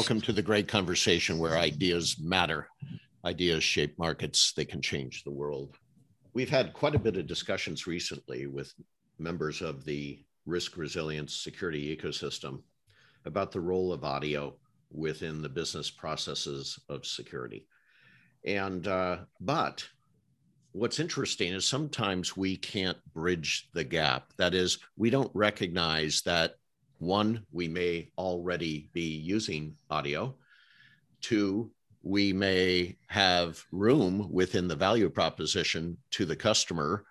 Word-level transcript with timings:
Welcome 0.00 0.22
to 0.22 0.32
the 0.32 0.40
great 0.40 0.66
conversation 0.66 1.38
where 1.38 1.58
ideas 1.58 2.16
matter. 2.18 2.68
Ideas 3.22 3.62
shape 3.62 3.98
markets, 3.98 4.54
they 4.56 4.64
can 4.64 4.80
change 4.80 5.24
the 5.24 5.30
world. 5.30 5.76
We've 6.32 6.48
had 6.48 6.72
quite 6.72 6.94
a 6.94 6.98
bit 6.98 7.18
of 7.18 7.26
discussions 7.26 7.86
recently 7.86 8.46
with 8.46 8.72
members 9.18 9.60
of 9.60 9.84
the 9.84 10.24
risk 10.46 10.78
resilience 10.78 11.36
security 11.36 11.94
ecosystem 11.94 12.62
about 13.26 13.52
the 13.52 13.60
role 13.60 13.92
of 13.92 14.02
audio 14.02 14.56
within 14.90 15.42
the 15.42 15.50
business 15.50 15.90
processes 15.90 16.78
of 16.88 17.04
security. 17.04 17.66
And, 18.46 18.88
uh, 18.88 19.18
but 19.38 19.86
what's 20.72 20.98
interesting 20.98 21.52
is 21.52 21.66
sometimes 21.66 22.34
we 22.34 22.56
can't 22.56 22.96
bridge 23.12 23.68
the 23.74 23.84
gap. 23.84 24.32
That 24.38 24.54
is, 24.54 24.78
we 24.96 25.10
don't 25.10 25.30
recognize 25.34 26.22
that 26.22 26.54
one, 27.00 27.44
we 27.50 27.66
may 27.66 28.10
already 28.16 28.90
be 28.92 29.16
using 29.16 29.74
audio. 29.90 30.36
Two, 31.20 31.70
we 32.02 32.32
may 32.32 32.96
have 33.08 33.62
room 33.72 34.28
within 34.30 34.68
the 34.68 34.76
value 34.76 35.10
proposition 35.10 35.96
to 36.12 36.24
the 36.24 36.36
customer 36.36 37.04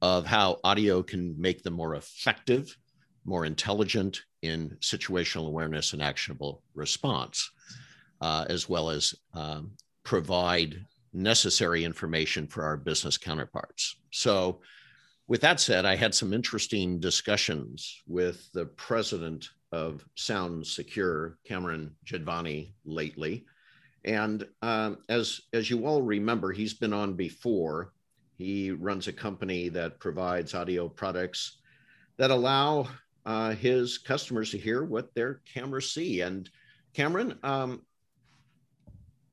of 0.00 0.24
how 0.26 0.58
audio 0.64 1.02
can 1.02 1.34
make 1.40 1.62
them 1.62 1.74
more 1.74 1.96
effective, 1.96 2.76
more 3.24 3.44
intelligent 3.44 4.22
in 4.42 4.76
situational 4.80 5.48
awareness 5.48 5.92
and 5.92 6.02
actionable 6.02 6.62
response, 6.74 7.50
uh, 8.20 8.44
as 8.48 8.68
well 8.68 8.90
as 8.90 9.14
um, 9.34 9.72
provide 10.04 10.84
necessary 11.12 11.84
information 11.84 12.46
for 12.46 12.62
our 12.62 12.76
business 12.76 13.18
counterparts. 13.18 13.96
So, 14.12 14.60
with 15.28 15.40
that 15.40 15.60
said, 15.60 15.84
I 15.84 15.96
had 15.96 16.14
some 16.14 16.32
interesting 16.32 17.00
discussions 17.00 18.02
with 18.06 18.48
the 18.52 18.66
president 18.66 19.48
of 19.72 20.04
Sound 20.14 20.66
Secure, 20.66 21.38
Cameron 21.44 21.96
Javdani, 22.04 22.72
lately. 22.84 23.44
And 24.04 24.46
um, 24.62 24.98
as, 25.08 25.40
as 25.52 25.68
you 25.68 25.84
all 25.84 26.00
remember, 26.00 26.52
he's 26.52 26.74
been 26.74 26.92
on 26.92 27.14
before. 27.14 27.92
He 28.38 28.70
runs 28.70 29.08
a 29.08 29.12
company 29.12 29.68
that 29.70 29.98
provides 29.98 30.54
audio 30.54 30.88
products 30.88 31.58
that 32.18 32.30
allow 32.30 32.86
uh, 33.24 33.50
his 33.50 33.98
customers 33.98 34.50
to 34.52 34.58
hear 34.58 34.84
what 34.84 35.12
their 35.14 35.40
cameras 35.52 35.90
see. 35.90 36.20
And 36.20 36.48
Cameron, 36.94 37.38
um, 37.42 37.82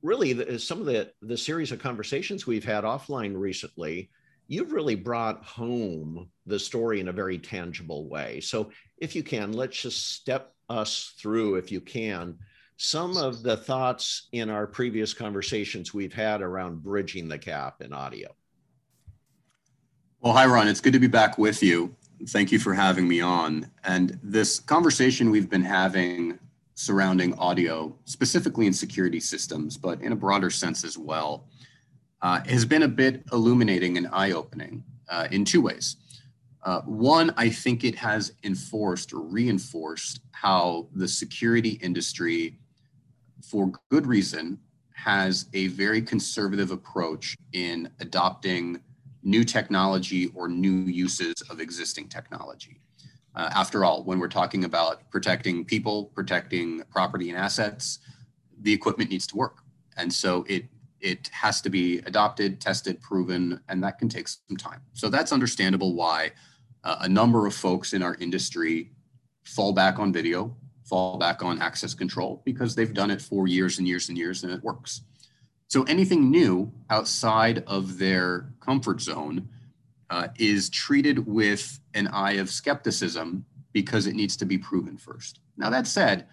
really, 0.02 0.32
the, 0.32 0.58
some 0.58 0.80
of 0.80 0.86
the, 0.86 1.12
the 1.22 1.38
series 1.38 1.70
of 1.70 1.78
conversations 1.78 2.46
we've 2.46 2.64
had 2.64 2.82
offline 2.82 3.38
recently, 3.38 4.10
you've 4.46 4.72
really 4.72 4.94
brought 4.94 5.44
home 5.44 6.28
the 6.46 6.58
story 6.58 7.00
in 7.00 7.08
a 7.08 7.12
very 7.12 7.38
tangible 7.38 8.08
way. 8.08 8.40
So, 8.40 8.70
if 8.98 9.14
you 9.16 9.22
can, 9.22 9.52
let's 9.52 9.80
just 9.80 10.12
step 10.12 10.54
us 10.68 11.14
through, 11.18 11.56
if 11.56 11.70
you 11.72 11.80
can, 11.80 12.38
some 12.76 13.16
of 13.16 13.42
the 13.42 13.56
thoughts 13.56 14.28
in 14.32 14.50
our 14.50 14.66
previous 14.66 15.14
conversations 15.14 15.94
we've 15.94 16.12
had 16.12 16.42
around 16.42 16.82
bridging 16.82 17.28
the 17.28 17.38
gap 17.38 17.80
in 17.80 17.92
audio. 17.92 18.34
Well, 20.20 20.32
hi, 20.32 20.46
Ron. 20.46 20.68
It's 20.68 20.80
good 20.80 20.94
to 20.94 20.98
be 20.98 21.06
back 21.06 21.38
with 21.38 21.62
you. 21.62 21.94
Thank 22.28 22.50
you 22.50 22.58
for 22.58 22.72
having 22.72 23.06
me 23.06 23.20
on. 23.20 23.70
And 23.84 24.18
this 24.22 24.58
conversation 24.58 25.30
we've 25.30 25.50
been 25.50 25.62
having 25.62 26.38
surrounding 26.74 27.34
audio, 27.34 27.94
specifically 28.04 28.66
in 28.66 28.72
security 28.72 29.20
systems, 29.20 29.76
but 29.76 30.00
in 30.02 30.12
a 30.12 30.16
broader 30.16 30.50
sense 30.50 30.82
as 30.82 30.98
well, 30.98 31.46
uh, 32.24 32.40
has 32.46 32.64
been 32.64 32.82
a 32.82 32.88
bit 32.88 33.22
illuminating 33.32 33.96
and 33.96 34.08
eye 34.12 34.32
opening 34.32 34.82
uh, 35.08 35.28
in 35.30 35.44
two 35.44 35.60
ways. 35.60 35.96
Uh, 36.64 36.80
one, 36.82 37.32
I 37.36 37.50
think 37.50 37.84
it 37.84 37.94
has 37.94 38.32
enforced 38.42 39.12
or 39.12 39.20
reinforced 39.20 40.20
how 40.32 40.88
the 40.94 41.06
security 41.06 41.78
industry 41.82 42.58
for 43.44 43.70
good 43.90 44.06
reason, 44.06 44.58
has 44.94 45.46
a 45.52 45.66
very 45.68 46.00
conservative 46.00 46.70
approach 46.70 47.36
in 47.52 47.90
adopting 48.00 48.80
new 49.22 49.44
technology 49.44 50.30
or 50.34 50.48
new 50.48 50.70
uses 50.70 51.34
of 51.50 51.60
existing 51.60 52.08
technology. 52.08 52.80
Uh, 53.34 53.50
after 53.54 53.84
all, 53.84 54.04
when 54.04 54.18
we're 54.18 54.28
talking 54.28 54.64
about 54.64 55.10
protecting 55.10 55.64
people, 55.64 56.06
protecting 56.14 56.82
property 56.90 57.28
and 57.28 57.38
assets, 57.38 57.98
the 58.62 58.72
equipment 58.72 59.10
needs 59.10 59.26
to 59.26 59.36
work. 59.36 59.58
And 59.96 60.12
so 60.12 60.44
it 60.48 60.66
it 61.04 61.28
has 61.32 61.60
to 61.60 61.70
be 61.70 61.98
adopted, 62.06 62.60
tested, 62.60 63.00
proven, 63.00 63.60
and 63.68 63.84
that 63.84 63.98
can 63.98 64.08
take 64.08 64.26
some 64.26 64.56
time. 64.56 64.80
So 64.94 65.10
that's 65.10 65.32
understandable 65.32 65.94
why 65.94 66.32
uh, 66.82 66.96
a 67.02 67.08
number 67.08 67.46
of 67.46 67.54
folks 67.54 67.92
in 67.92 68.02
our 68.02 68.14
industry 68.16 68.90
fall 69.44 69.72
back 69.72 69.98
on 69.98 70.12
video 70.12 70.56
fall 70.84 71.16
back 71.18 71.42
on 71.42 71.60
access 71.60 71.94
control 71.94 72.42
because 72.44 72.74
they've 72.74 72.92
done 72.92 73.10
it 73.10 73.20
for 73.20 73.48
years 73.48 73.78
and 73.78 73.88
years 73.88 74.08
and 74.08 74.18
years 74.18 74.44
and 74.44 74.52
it 74.52 74.62
works. 74.62 75.02
So 75.68 75.82
anything 75.84 76.30
new 76.30 76.72
outside 76.90 77.64
of 77.66 77.98
their 77.98 78.52
comfort 78.60 79.00
zone 79.00 79.48
uh, 80.10 80.28
is 80.38 80.68
treated 80.70 81.26
with 81.26 81.80
an 81.94 82.08
eye 82.08 82.32
of 82.32 82.50
skepticism 82.50 83.44
because 83.72 84.06
it 84.06 84.14
needs 84.14 84.36
to 84.36 84.44
be 84.44 84.58
proven 84.58 84.96
first. 84.96 85.40
Now, 85.56 85.70
that 85.70 85.86
said, 85.86 86.26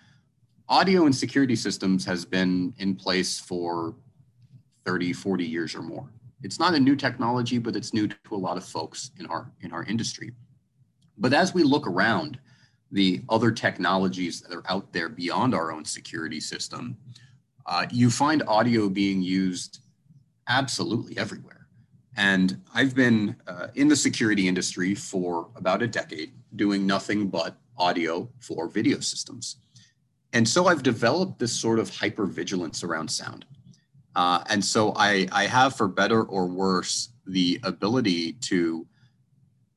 audio 0.68 1.06
and 1.06 1.16
security 1.16 1.56
systems 1.56 2.06
has 2.06 2.26
been 2.26 2.74
in 2.78 2.96
place 2.96 3.40
for 3.40 3.96
30, 4.86 5.14
40 5.14 5.46
years 5.46 5.76
or 5.76 5.82
more. 5.82 6.10
It's 6.44 6.60
not 6.60 6.74
a 6.74 6.80
new 6.80 6.96
technology, 6.96 7.58
but 7.58 7.76
it's 7.76 7.94
new 7.94 8.08
to 8.08 8.16
a 8.32 8.36
lot 8.36 8.58
of 8.58 8.64
folks 8.64 9.12
in 9.20 9.26
our 9.28 9.52
in 9.62 9.72
our 9.72 9.84
industry. 9.84 10.32
But 11.18 11.34
as 11.34 11.54
we 11.54 11.64
look 11.64 11.86
around 11.86 12.40
the 12.92 13.22
other 13.30 13.52
technologies 13.52 14.42
that 14.42 14.54
are 14.54 14.64
out 14.70 14.92
there 14.92 15.08
beyond 15.08 15.54
our 15.54 15.72
own 15.72 15.86
security 15.86 16.40
system, 16.40 16.98
uh, 17.66 17.86
you 17.92 18.10
find 18.10 18.44
audio 18.48 18.90
being 18.90 19.22
used 19.22 19.82
absolutely 20.48 21.18
everywhere. 21.18 21.68
And 22.18 22.60
I've 22.74 22.94
been 22.94 23.36
uh, 23.48 23.68
in 23.76 23.88
the 23.88 23.96
security 23.96 24.48
industry 24.48 24.96
for 24.96 25.48
about 25.56 25.82
a 25.82 25.88
decade, 25.88 26.34
doing 26.56 26.86
nothing 26.86 27.28
but 27.28 27.56
audio 27.78 28.28
for 28.40 28.68
video 28.68 29.00
systems. 29.00 29.58
And 30.34 30.48
so 30.48 30.68
I've 30.68 30.84
developed 30.84 31.40
this 31.40 31.54
sort 31.54 31.80
of 31.80 31.90
hypervigilance 31.90 32.84
around 32.84 33.10
sound. 33.10 33.46
Uh, 34.16 34.44
and 34.50 34.64
so 34.64 34.94
I, 34.96 35.28
I 35.32 35.46
have, 35.46 35.76
for 35.76 35.88
better 35.88 36.24
or 36.24 36.46
worse, 36.48 37.10
the 37.26 37.60
ability 37.64 38.34
to 38.34 38.86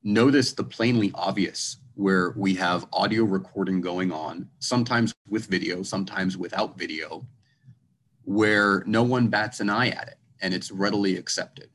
notice 0.03 0.53
the 0.53 0.65
plainly 0.65 1.12
obvious 1.15 1.78
where 1.95 2.34
we 2.37 2.55
have 2.55 2.87
audio 2.93 3.23
recording 3.25 3.81
going 3.81 4.11
on, 4.11 4.49
sometimes 4.59 5.15
with 5.28 5.47
video, 5.47 5.83
sometimes 5.83 6.37
without 6.37 6.77
video, 6.77 7.25
where 8.25 8.83
no 8.87 9.03
one 9.03 9.28
bats 9.28 9.61
an 9.61 9.71
eye 9.71 9.89
at 9.89 10.09
it 10.09 10.19
and 10.41 10.53
it's 10.53 10.71
readily 10.71 11.17
accepted. 11.17 11.71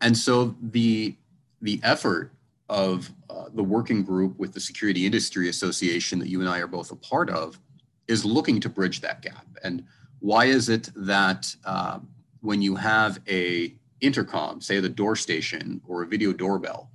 And 0.00 0.16
so 0.16 0.56
the, 0.62 1.16
the 1.60 1.80
effort 1.82 2.32
of 2.68 3.10
uh, 3.28 3.46
the 3.54 3.62
working 3.62 4.02
group 4.02 4.38
with 4.38 4.52
the 4.52 4.60
Security 4.60 5.04
Industry 5.04 5.48
Association 5.48 6.18
that 6.18 6.28
you 6.28 6.40
and 6.40 6.48
I 6.48 6.58
are 6.60 6.66
both 6.66 6.90
a 6.90 6.96
part 6.96 7.30
of 7.30 7.60
is 8.08 8.24
looking 8.24 8.60
to 8.60 8.68
bridge 8.68 9.00
that 9.02 9.22
gap. 9.22 9.46
And 9.62 9.84
why 10.26 10.46
is 10.46 10.68
it 10.68 10.90
that 10.96 11.54
uh, 11.64 12.00
when 12.40 12.60
you 12.60 12.74
have 12.74 13.20
a 13.28 13.72
intercom, 14.00 14.60
say 14.60 14.80
the 14.80 14.88
door 14.88 15.14
station 15.14 15.80
or 15.86 16.02
a 16.02 16.06
video 16.06 16.32
doorbell, 16.32 16.90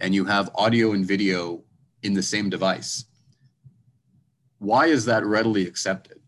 and 0.00 0.14
you 0.14 0.24
have 0.24 0.48
audio 0.54 0.92
and 0.92 1.04
video 1.04 1.62
in 2.02 2.14
the 2.14 2.22
same 2.22 2.48
device. 2.48 3.04
Why 4.58 4.86
is 4.86 5.04
that 5.04 5.22
readily 5.26 5.66
accepted? 5.66 6.18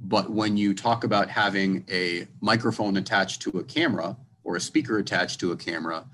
But 0.00 0.30
when 0.30 0.56
you 0.56 0.74
talk 0.74 1.02
about 1.02 1.28
having 1.28 1.84
a 1.90 2.28
microphone 2.40 2.96
attached 2.96 3.42
to 3.42 3.58
a 3.58 3.64
camera 3.64 4.16
or 4.44 4.54
a 4.54 4.60
speaker 4.60 4.98
attached 4.98 5.40
to 5.40 5.50
a 5.50 5.56
camera, 5.56 6.04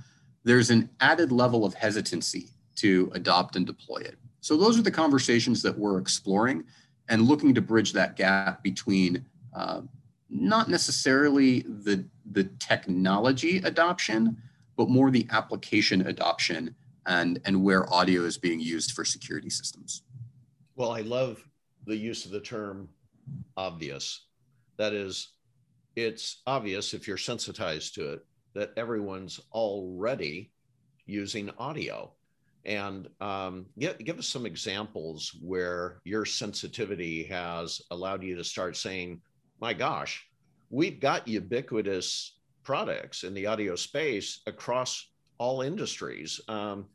there's 0.43 0.71
an 0.71 0.89
added 1.01 1.31
level 1.31 1.67
of 1.67 1.75
hesitancy 1.75 2.49
to 2.77 3.13
adopt 3.15 3.57
and 3.57 3.67
deploy 3.67 3.99
it. 3.99 4.17
So 4.41 4.57
those 4.57 4.79
are 4.79 4.83
the 4.83 4.91
conversations 4.91 5.61
that 5.61 5.79
we're 5.79 5.99
exploring 5.99 6.65
and 7.11 7.29
looking 7.29 7.55
to 7.55 7.61
bridge 7.61 7.93
that 7.93 8.17
gap 8.17 8.63
between 8.63 9.27
uh, 9.57 9.81
not 10.29 10.69
necessarily 10.69 11.61
the, 11.63 12.05
the 12.33 12.45
technology 12.59 13.59
adoption, 13.59 14.37
but 14.77 14.89
more 14.89 15.11
the 15.11 15.27
application 15.31 16.07
adoption 16.07 16.75
and, 17.07 17.41
and 17.47 17.65
where 17.65 17.93
audio 17.93 18.23
is 18.23 18.37
being 18.37 18.61
used 18.61 18.93
for 18.93 19.05
security 19.05 19.49
systems. 19.51 20.03
Well, 20.75 20.91
I 20.91 21.01
love 21.01 21.43
the 21.87 21.97
use 21.97 22.27
of 22.27 22.33
the 22.33 22.41
term 22.41 22.89
obvious. 23.57 24.27
That 24.77 24.93
is, 24.93 25.33
it's 25.95 26.43
obvious 26.47 26.93
if 26.93 27.09
you're 27.09 27.17
sensitized 27.17 27.95
to 27.95 28.13
it 28.13 28.27
that 28.55 28.73
everyone's 28.77 29.41
already 29.53 30.53
using 31.07 31.51
audio. 31.59 32.13
And 32.67 33.09
um, 33.21 33.67
give, 33.79 33.97
give 33.99 34.19
us 34.19 34.27
some 34.27 34.45
examples 34.45 35.39
where 35.41 36.01
your 36.05 36.25
sensitivity 36.25 37.25
has 37.25 37.81
allowed 37.91 38.23
you 38.23 38.35
to 38.37 38.45
start 38.45 38.77
saying, 38.77 39.21
my 39.61 39.73
gosh, 39.73 40.27
we've 40.71 41.01
got 41.01 41.29
ubiquitous 41.29 42.37
products 42.63 43.25
in 43.25 43.35
the 43.35 43.47
audio 43.47 43.77
space 43.77 44.41
across 44.47 45.09
all 45.39 45.63
industries. 45.63 46.41
Um, 46.49 46.87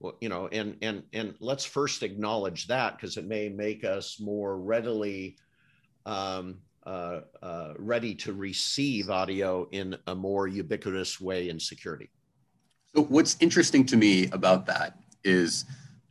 well, 0.00 0.16
you 0.20 0.28
know, 0.28 0.48
and 0.48 0.76
and 0.82 1.02
and 1.12 1.34
let's 1.40 1.64
first 1.64 2.02
acknowledge 2.02 2.66
that 2.66 2.96
because 2.96 3.16
it 3.16 3.26
may 3.26 3.48
make 3.48 3.84
us 3.84 4.20
more 4.20 4.58
readily 4.58 5.36
um, 6.04 6.58
uh, 6.86 7.20
uh, 7.42 7.72
ready 7.78 8.14
to 8.14 8.32
receive 8.32 9.08
audio 9.08 9.66
in 9.72 9.96
a 10.06 10.14
more 10.14 10.46
ubiquitous 10.46 11.20
way 11.20 11.48
in 11.48 11.58
security. 11.58 12.10
So, 12.94 13.04
what's 13.04 13.36
interesting 13.40 13.86
to 13.86 13.96
me 13.96 14.28
about 14.32 14.66
that 14.66 14.98
is 15.24 15.64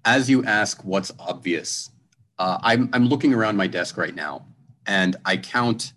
as 0.06 0.29
you 0.29 0.44
ask 0.45 0.83
what's 0.83 1.11
obvious, 1.19 1.91
uh, 2.39 2.57
I'm, 2.61 2.89
I'm 2.94 3.07
looking 3.07 3.33
around 3.33 3.56
my 3.56 3.67
desk 3.67 3.97
right 3.97 4.15
now 4.15 4.45
and 4.85 5.15
I 5.25 5.38
count 5.38 5.94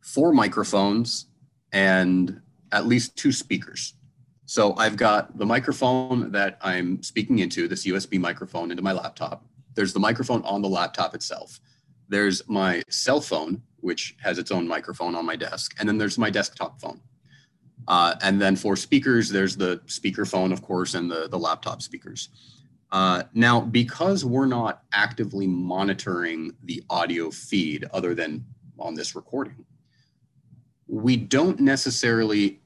four 0.00 0.32
microphones 0.32 1.26
and 1.72 2.40
at 2.72 2.86
least 2.86 3.16
two 3.16 3.32
speakers. 3.32 3.94
So 4.46 4.74
I've 4.76 4.96
got 4.96 5.38
the 5.38 5.46
microphone 5.46 6.30
that 6.32 6.58
I'm 6.60 7.02
speaking 7.02 7.38
into, 7.38 7.68
this 7.68 7.86
USB 7.86 8.18
microphone 8.20 8.70
into 8.70 8.82
my 8.82 8.92
laptop. 8.92 9.44
There's 9.74 9.92
the 9.92 10.00
microphone 10.00 10.42
on 10.44 10.60
the 10.60 10.68
laptop 10.68 11.14
itself. 11.14 11.60
There's 12.08 12.46
my 12.48 12.82
cell 12.90 13.20
phone, 13.20 13.62
which 13.80 14.16
has 14.20 14.38
its 14.38 14.50
own 14.50 14.68
microphone 14.68 15.14
on 15.14 15.24
my 15.24 15.36
desk. 15.36 15.74
And 15.78 15.88
then 15.88 15.96
there's 15.96 16.18
my 16.18 16.28
desktop 16.28 16.80
phone. 16.80 17.00
Uh, 17.88 18.14
and 18.22 18.40
then 18.40 18.54
for 18.54 18.76
speakers, 18.76 19.28
there's 19.28 19.56
the 19.56 19.80
speaker 19.86 20.24
phone, 20.24 20.52
of 20.52 20.62
course, 20.62 20.94
and 20.94 21.10
the, 21.10 21.28
the 21.28 21.38
laptop 21.38 21.82
speakers. 21.82 22.28
Uh, 22.92 23.22
now, 23.32 23.58
because 23.58 24.22
we're 24.22 24.46
not 24.46 24.82
actively 24.92 25.46
monitoring 25.46 26.54
the 26.64 26.82
audio 26.90 27.30
feed 27.30 27.86
other 27.94 28.14
than 28.14 28.44
on 28.78 28.94
this 28.94 29.16
recording, 29.16 29.64
we 30.86 31.16
don't 31.16 31.58
necessarily 31.58 32.60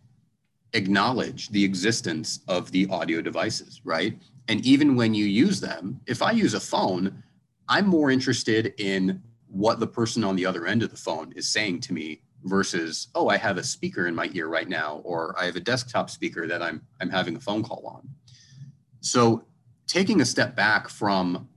acknowledge 0.72 1.48
the 1.50 1.64
existence 1.64 2.40
of 2.48 2.72
the 2.72 2.88
audio 2.90 3.22
devices, 3.22 3.80
right? 3.84 4.18
And 4.48 4.66
even 4.66 4.96
when 4.96 5.14
you 5.14 5.24
use 5.26 5.60
them, 5.60 6.00
if 6.06 6.22
I 6.22 6.32
use 6.32 6.54
a 6.54 6.60
phone, 6.60 7.22
I'm 7.68 7.86
more 7.86 8.10
interested 8.10 8.74
in 8.78 9.22
what 9.46 9.78
the 9.78 9.86
person 9.86 10.24
on 10.24 10.34
the 10.34 10.44
other 10.44 10.66
end 10.66 10.82
of 10.82 10.90
the 10.90 10.96
phone 10.96 11.32
is 11.36 11.46
saying 11.48 11.80
to 11.82 11.92
me 11.92 12.20
versus, 12.42 13.08
oh, 13.14 13.28
I 13.28 13.36
have 13.36 13.58
a 13.58 13.64
speaker 13.64 14.08
in 14.08 14.14
my 14.14 14.28
ear 14.34 14.48
right 14.48 14.68
now, 14.68 15.00
or 15.04 15.36
I 15.38 15.46
have 15.46 15.56
a 15.56 15.60
desktop 15.60 16.10
speaker 16.10 16.48
that 16.48 16.62
I'm 16.62 16.82
I'm 17.00 17.10
having 17.10 17.36
a 17.36 17.40
phone 17.40 17.62
call 17.62 17.86
on. 17.86 18.08
So 19.00 19.44
taking 19.86 20.20
a 20.20 20.24
step 20.24 20.56
back 20.56 20.88
from 20.88 21.48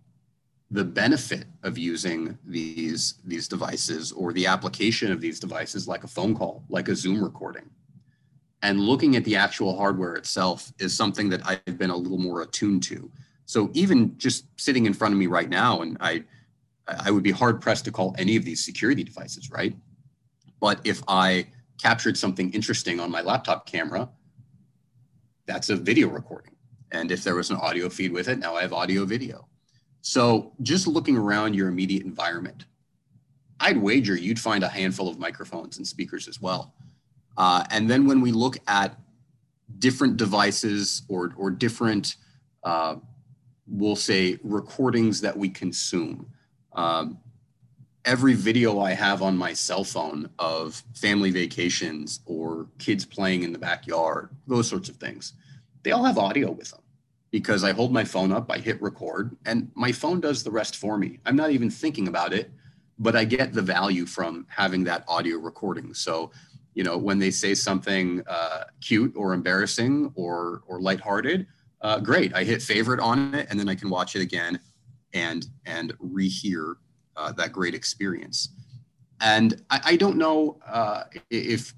the 0.72 0.84
benefit 0.84 1.46
of 1.64 1.78
using 1.78 2.38
these 2.46 3.16
these 3.26 3.48
devices 3.48 4.12
or 4.12 4.32
the 4.34 4.46
application 4.46 5.12
of 5.12 5.20
these 5.20 5.40
devices 5.40 5.88
like 5.88 6.04
a 6.04 6.08
phone 6.08 6.36
call 6.36 6.64
like 6.70 6.88
a 6.90 6.96
zoom 6.96 7.24
recording 7.24 7.70
and 8.62 8.80
looking 8.80 9.16
at 9.16 9.24
the 9.24 9.36
actual 9.36 9.76
hardware 9.76 10.16
itself 10.16 10.72
is 10.80 10.96
something 10.96 11.30
that 11.30 11.42
i've 11.46 11.78
been 11.78 11.90
a 11.90 11.96
little 11.96 12.18
more 12.18 12.42
attuned 12.42 12.84
to. 12.84 13.12
So 13.46 13.72
even 13.74 14.16
just 14.20 14.46
sitting 14.58 14.86
in 14.86 14.94
front 14.94 15.14
of 15.14 15.20
me 15.20 15.26
right 15.26 15.50
now 15.50 15.82
and 15.82 15.98
i 16.00 16.24
i 16.88 17.10
would 17.10 17.24
be 17.24 17.32
hard 17.32 17.62
pressed 17.62 17.86
to 17.86 17.92
call 17.92 18.16
any 18.20 18.36
of 18.36 18.46
these 18.46 18.64
security 18.64 19.04
devices 19.04 19.50
right? 19.50 19.76
But 20.60 20.82
if 20.84 21.02
i 21.08 21.48
captured 21.82 22.16
something 22.16 22.52
interesting 22.54 23.00
on 23.00 23.10
my 23.10 23.22
laptop 23.22 23.66
camera 23.66 24.08
that's 25.48 25.70
a 25.70 25.76
video 25.76 26.10
recording 26.10 26.54
and 26.92 27.12
if 27.12 27.24
there 27.24 27.36
was 27.36 27.50
an 27.50 27.58
audio 27.58 27.90
feed 27.90 28.12
with 28.12 28.28
it 28.28 28.40
now 28.40 28.56
i 28.56 28.62
have 28.62 28.74
audio 28.74 29.06
video 29.06 29.48
so 30.02 30.54
just 30.62 30.88
looking 30.88 31.18
around 31.18 31.56
your 31.56 31.68
immediate 31.68 32.04
environment, 32.04 32.66
I'd 33.60 33.78
wager 33.78 34.16
you'd 34.16 34.40
find 34.40 34.64
a 34.64 34.70
handful 34.70 35.10
of 35.10 35.20
microphones 35.20 35.78
and 35.78 35.88
speakers 35.88 36.28
as 36.28 36.42
well. 36.42 36.74
Uh, 37.38 37.64
and 37.70 37.90
then 37.90 38.06
when 38.06 38.22
we 38.22 38.32
look 38.32 38.58
at 38.68 38.98
different 39.80 40.18
devices 40.18 41.04
or, 41.10 41.34
or 41.38 41.52
different, 41.52 42.16
uh, 42.64 42.96
we'll 43.68 43.96
say, 43.96 44.40
recordings 44.44 45.22
that 45.22 45.38
we 45.38 45.50
consume, 45.50 46.28
um, 46.74 47.20
every 48.06 48.34
video 48.34 48.80
I 48.80 48.94
have 48.94 49.22
on 49.22 49.38
my 49.38 49.54
cell 49.54 49.84
phone 49.84 50.30
of 50.40 50.82
family 50.96 51.32
vacations 51.32 52.22
or 52.26 52.68
kids 52.78 53.06
playing 53.06 53.44
in 53.44 53.52
the 53.52 53.60
backyard, 53.60 54.30
those 54.48 54.68
sorts 54.68 54.90
of 54.90 54.96
things, 54.96 55.34
they 55.84 55.92
all 55.92 56.04
have 56.04 56.18
audio 56.18 56.52
with 56.52 56.72
them 56.72 56.82
because 57.32 57.64
I 57.64 57.74
hold 57.74 57.94
my 57.94 58.04
phone 58.04 58.32
up, 58.32 58.52
I 58.52 58.58
hit 58.58 58.82
record, 58.82 59.36
and 59.46 59.72
my 59.76 59.92
phone 59.92 60.20
does 60.20 60.44
the 60.44 60.52
rest 60.52 60.78
for 60.78 60.98
me. 60.98 61.20
I'm 61.26 61.36
not 61.36 61.52
even 61.52 61.70
thinking 61.70 62.08
about 62.08 62.34
it, 62.34 62.52
but 62.98 63.16
I 63.16 63.24
get 63.24 63.54
the 63.54 63.62
value 63.62 64.06
from 64.06 64.46
having 64.50 64.84
that 64.86 65.04
audio 65.08 65.38
recording. 65.38 65.94
So, 65.94 66.32
you 66.74 66.84
know, 66.84 66.98
when 66.98 67.20
they 67.20 67.32
say 67.32 67.54
something 67.54 68.24
uh, 68.28 68.66
cute 68.82 69.14
or 69.16 69.34
embarrassing 69.34 70.12
or 70.16 70.64
or 70.68 70.82
lighthearted, 70.82 71.48
uh, 71.82 72.00
great. 72.00 72.34
I 72.34 72.44
hit 72.44 72.62
favorite 72.62 73.00
on 73.00 73.34
it, 73.36 73.48
and 73.50 73.60
then 73.60 73.70
I 73.70 73.76
can 73.76 73.90
watch 73.90 74.16
it 74.16 74.22
again 74.22 74.60
and 75.14 75.46
and 75.66 75.94
rehear 76.00 76.76
uh, 77.16 77.32
that 77.34 77.52
great 77.52 77.74
experience. 77.74 78.50
And 79.22 79.62
I, 79.70 79.82
I 79.86 79.96
don't 79.96 80.18
know 80.18 80.60
uh, 80.68 81.04
if 81.30 81.74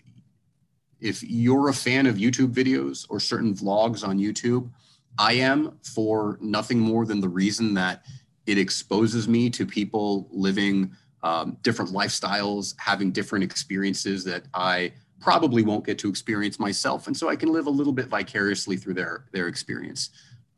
if 1.01 1.24
you're 1.24 1.69
a 1.69 1.74
fan 1.74 2.06
of 2.06 2.15
YouTube 2.15 2.53
videos 2.53 3.06
or 3.09 3.19
certain 3.19 3.53
vlogs 3.53 4.07
on 4.07 4.18
YouTube 4.18 4.69
I 5.18 5.33
am 5.33 5.77
for 5.83 6.38
nothing 6.42 6.80
more 6.80 7.06
than 7.06 7.19
the 7.19 7.30
reason 7.30 7.74
that 7.75 8.06
it 8.45 8.57
exposes 8.57 9.27
me 9.27 9.50
to 9.51 9.65
people 9.65 10.27
living 10.31 10.95
um, 11.24 11.57
different 11.62 11.92
lifestyles, 11.92 12.74
having 12.77 13.12
different 13.12 13.44
experiences 13.44 14.24
that 14.24 14.45
I 14.53 14.94
probably 15.19 15.62
won't 15.62 15.86
get 15.86 16.00
to 16.00 16.09
experience 16.09 16.59
myself. 16.59 17.06
And 17.06 17.15
so 17.15 17.30
I 17.30 17.36
can 17.36 17.51
live 17.51 17.68
a 17.68 17.71
little 17.71 17.94
bit 17.94 18.07
vicariously 18.07 18.77
through 18.77 18.95
their, 18.95 19.25
their 19.31 19.48
experience. 19.48 20.09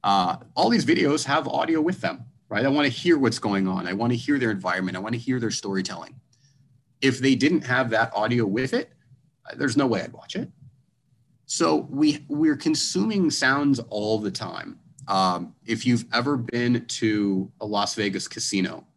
Uh, 0.04 0.38
all 0.56 0.70
these 0.70 0.86
videos 0.86 1.26
have 1.26 1.48
audio 1.48 1.82
with 1.82 2.00
them, 2.00 2.24
right? 2.48 2.66
I 2.66 2.70
want 2.70 2.86
to 2.86 2.90
hear 2.90 3.18
what's 3.18 3.40
going 3.40 3.68
on. 3.68 3.88
I 3.88 3.94
want 3.94 4.14
to 4.14 4.18
hear 4.18 4.40
their 4.40 4.52
environment. 4.52 4.96
I 4.96 5.02
want 5.02 5.14
to 5.14 5.20
hear 5.20 5.40
their 5.40 5.52
storytelling. 5.52 6.16
If 7.02 7.20
they 7.20 7.36
didn't 7.36 7.66
have 7.66 7.90
that 7.90 8.14
audio 8.16 8.46
with 8.46 8.74
it, 8.74 8.93
there's 9.56 9.78
no 9.78 9.88
way 9.88 10.02
I'd 10.02 10.14
watch 10.14 10.36
it. 10.36 10.50
So 11.46 11.88
we 11.90 12.26
we're 12.30 12.56
consuming 12.56 13.30
sounds 13.30 13.80
all 13.90 14.20
the 14.20 14.32
time. 14.32 14.80
Um, 15.08 15.54
if 15.66 15.86
you've 15.86 16.06
ever 16.14 16.38
been 16.38 16.86
to 16.86 17.52
a 17.60 17.66
Las 17.66 17.96
Vegas 17.96 18.28
casino, 18.28 18.88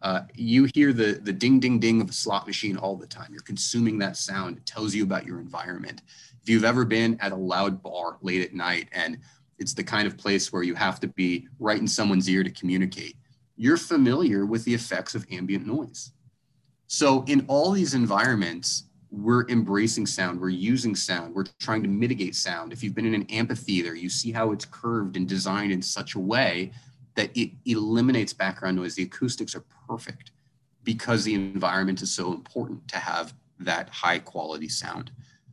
uh, 0.00 0.22
you 0.34 0.68
hear 0.74 0.92
the 0.92 1.20
the 1.22 1.32
ding 1.32 1.60
ding 1.60 1.78
ding 1.78 2.00
of 2.00 2.08
a 2.10 2.12
slot 2.12 2.46
machine 2.46 2.76
all 2.76 2.96
the 2.96 3.06
time. 3.06 3.28
You're 3.32 3.42
consuming 3.42 3.98
that 3.98 4.16
sound. 4.16 4.58
It 4.58 4.66
tells 4.66 4.94
you 4.94 5.02
about 5.02 5.26
your 5.26 5.40
environment. 5.40 6.02
If 6.42 6.48
you've 6.48 6.64
ever 6.64 6.84
been 6.84 7.18
at 7.20 7.32
a 7.32 7.36
loud 7.36 7.82
bar 7.82 8.18
late 8.20 8.42
at 8.42 8.54
night 8.54 8.88
and 8.92 9.18
it's 9.58 9.74
the 9.74 9.84
kind 9.84 10.06
of 10.06 10.16
place 10.16 10.52
where 10.52 10.64
you 10.64 10.74
have 10.74 10.98
to 11.00 11.08
be 11.08 11.46
right 11.60 11.78
in 11.78 11.86
someone's 11.86 12.28
ear 12.28 12.42
to 12.42 12.50
communicate, 12.50 13.16
you're 13.56 13.76
familiar 13.76 14.44
with 14.44 14.64
the 14.64 14.74
effects 14.74 15.14
of 15.14 15.26
ambient 15.30 15.66
noise. 15.66 16.12
So 16.88 17.24
in 17.28 17.44
all 17.46 17.70
these 17.70 17.94
environments, 17.94 18.84
we're 19.12 19.46
embracing 19.48 20.06
sound, 20.06 20.40
we're 20.40 20.48
using 20.48 20.96
sound, 20.96 21.34
we're 21.34 21.44
trying 21.60 21.82
to 21.82 21.88
mitigate 21.88 22.34
sound. 22.34 22.72
If 22.72 22.82
you've 22.82 22.94
been 22.94 23.04
in 23.04 23.14
an 23.14 23.26
amphitheater, 23.30 23.94
you 23.94 24.08
see 24.08 24.32
how 24.32 24.52
it's 24.52 24.64
curved 24.64 25.16
and 25.16 25.28
designed 25.28 25.70
in 25.70 25.82
such 25.82 26.14
a 26.14 26.18
way 26.18 26.72
that 27.14 27.30
it 27.36 27.50
eliminates 27.66 28.32
background 28.32 28.76
noise. 28.76 28.94
The 28.94 29.02
acoustics 29.02 29.54
are 29.54 29.64
perfect 29.86 30.30
because 30.82 31.24
the 31.24 31.34
environment 31.34 32.00
is 32.00 32.10
so 32.10 32.32
important 32.32 32.88
to 32.88 32.96
have 32.96 33.34
that 33.60 33.90
high 33.90 34.18
quality 34.18 34.68
sound. 34.68 35.10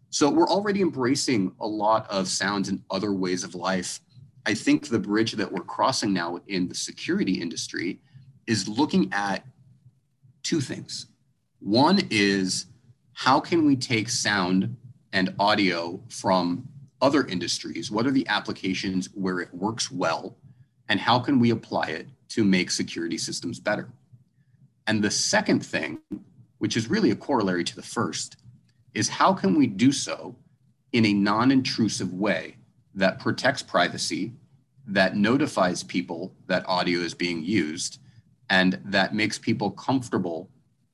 So 0.10 0.30
we're 0.30 0.48
already 0.48 0.82
embracing 0.82 1.52
a 1.60 1.68
lot 1.68 2.10
of 2.10 2.30
sounds 2.30 2.70
in 2.70 2.82
other 2.90 3.12
ways 3.12 3.44
of 3.44 3.56
life. 3.56 4.00
I 4.46 4.54
think 4.54 4.88
the 4.88 5.00
bridge 5.00 5.34
that 5.34 5.52
we're 5.52 5.66
crossing 5.66 6.14
now 6.14 6.40
in 6.48 6.70
the 6.70 6.76
security 6.76 7.42
industry 7.42 8.00
is 8.48 8.70
looking 8.70 9.12
at 9.12 9.44
two 10.44 10.62
things. 10.62 11.08
One 11.60 12.00
is 12.10 12.68
how 13.20 13.38
can 13.38 13.66
we 13.66 13.76
take 13.76 14.08
sound 14.08 14.78
and 15.12 15.36
audio 15.40 16.02
from 16.08 16.66
other 17.02 17.26
industries? 17.26 17.92
What 17.92 18.08
are 18.08 18.12
the 18.12 18.26
applications 18.30 19.10
where 19.14 19.42
it 19.42 19.54
works 19.54 19.92
well? 19.92 20.38
And 20.88 21.02
how 21.02 21.20
can 21.20 21.38
we 21.38 21.50
apply 21.50 21.88
it 21.88 22.08
to 22.30 22.46
make 22.46 22.72
security 22.72 23.18
systems 23.18 23.60
better? 23.60 23.90
And 24.88 25.04
the 25.04 25.12
second 25.12 25.66
thing, 25.66 26.00
which 26.60 26.78
is 26.78 26.90
really 26.90 27.12
a 27.12 27.16
corollary 27.16 27.66
to 27.66 27.76
the 27.76 27.82
first, 27.82 28.38
is 28.94 29.10
how 29.10 29.34
can 29.34 29.54
we 29.54 29.68
do 29.68 29.92
so 29.92 30.34
in 30.94 31.06
a 31.06 31.12
non 31.12 31.52
intrusive 31.52 32.14
way 32.14 32.56
that 32.96 33.20
protects 33.20 33.62
privacy, 33.62 34.32
that 34.88 35.18
notifies 35.18 35.84
people 35.84 36.34
that 36.48 36.64
audio 36.70 37.02
is 37.02 37.14
being 37.14 37.44
used, 37.44 38.00
and 38.50 38.80
that 38.86 39.14
makes 39.14 39.38
people 39.38 39.72
comfortable 39.72 40.50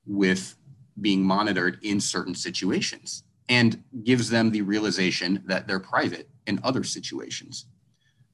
with 0.07 0.55
being 1.01 1.23
monitored 1.23 1.79
in 1.81 1.99
certain 1.99 2.35
situations 2.35 3.23
and 3.49 3.83
gives 4.03 4.29
them 4.29 4.49
the 4.49 4.61
realization 4.61 5.43
that 5.45 5.67
they're 5.67 5.79
private 5.79 6.29
in 6.47 6.59
other 6.63 6.83
situations. 6.83 7.65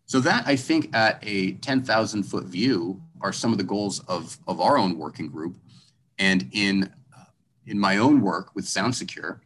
So 0.06 0.20
that 0.22 0.46
I 0.48 0.56
think 0.56 0.96
at 0.96 1.20
a 1.22 1.54
10,000 1.54 2.24
foot 2.24 2.46
view 2.46 3.02
are 3.22 3.34
some 3.34 3.52
of 3.52 3.58
the 3.58 3.64
goals 3.64 4.00
of, 4.02 4.38
of 4.48 4.60
our 4.60 4.78
own 4.78 4.98
working 4.98 5.28
group. 5.28 5.58
And 6.18 6.50
in, 6.52 6.92
uh, 7.18 7.26
in 7.66 7.80
my 7.80 7.98
own 7.98 8.22
work 8.22 8.54
with 8.56 8.68
Sound 8.68 8.96
Secure, 8.96 9.42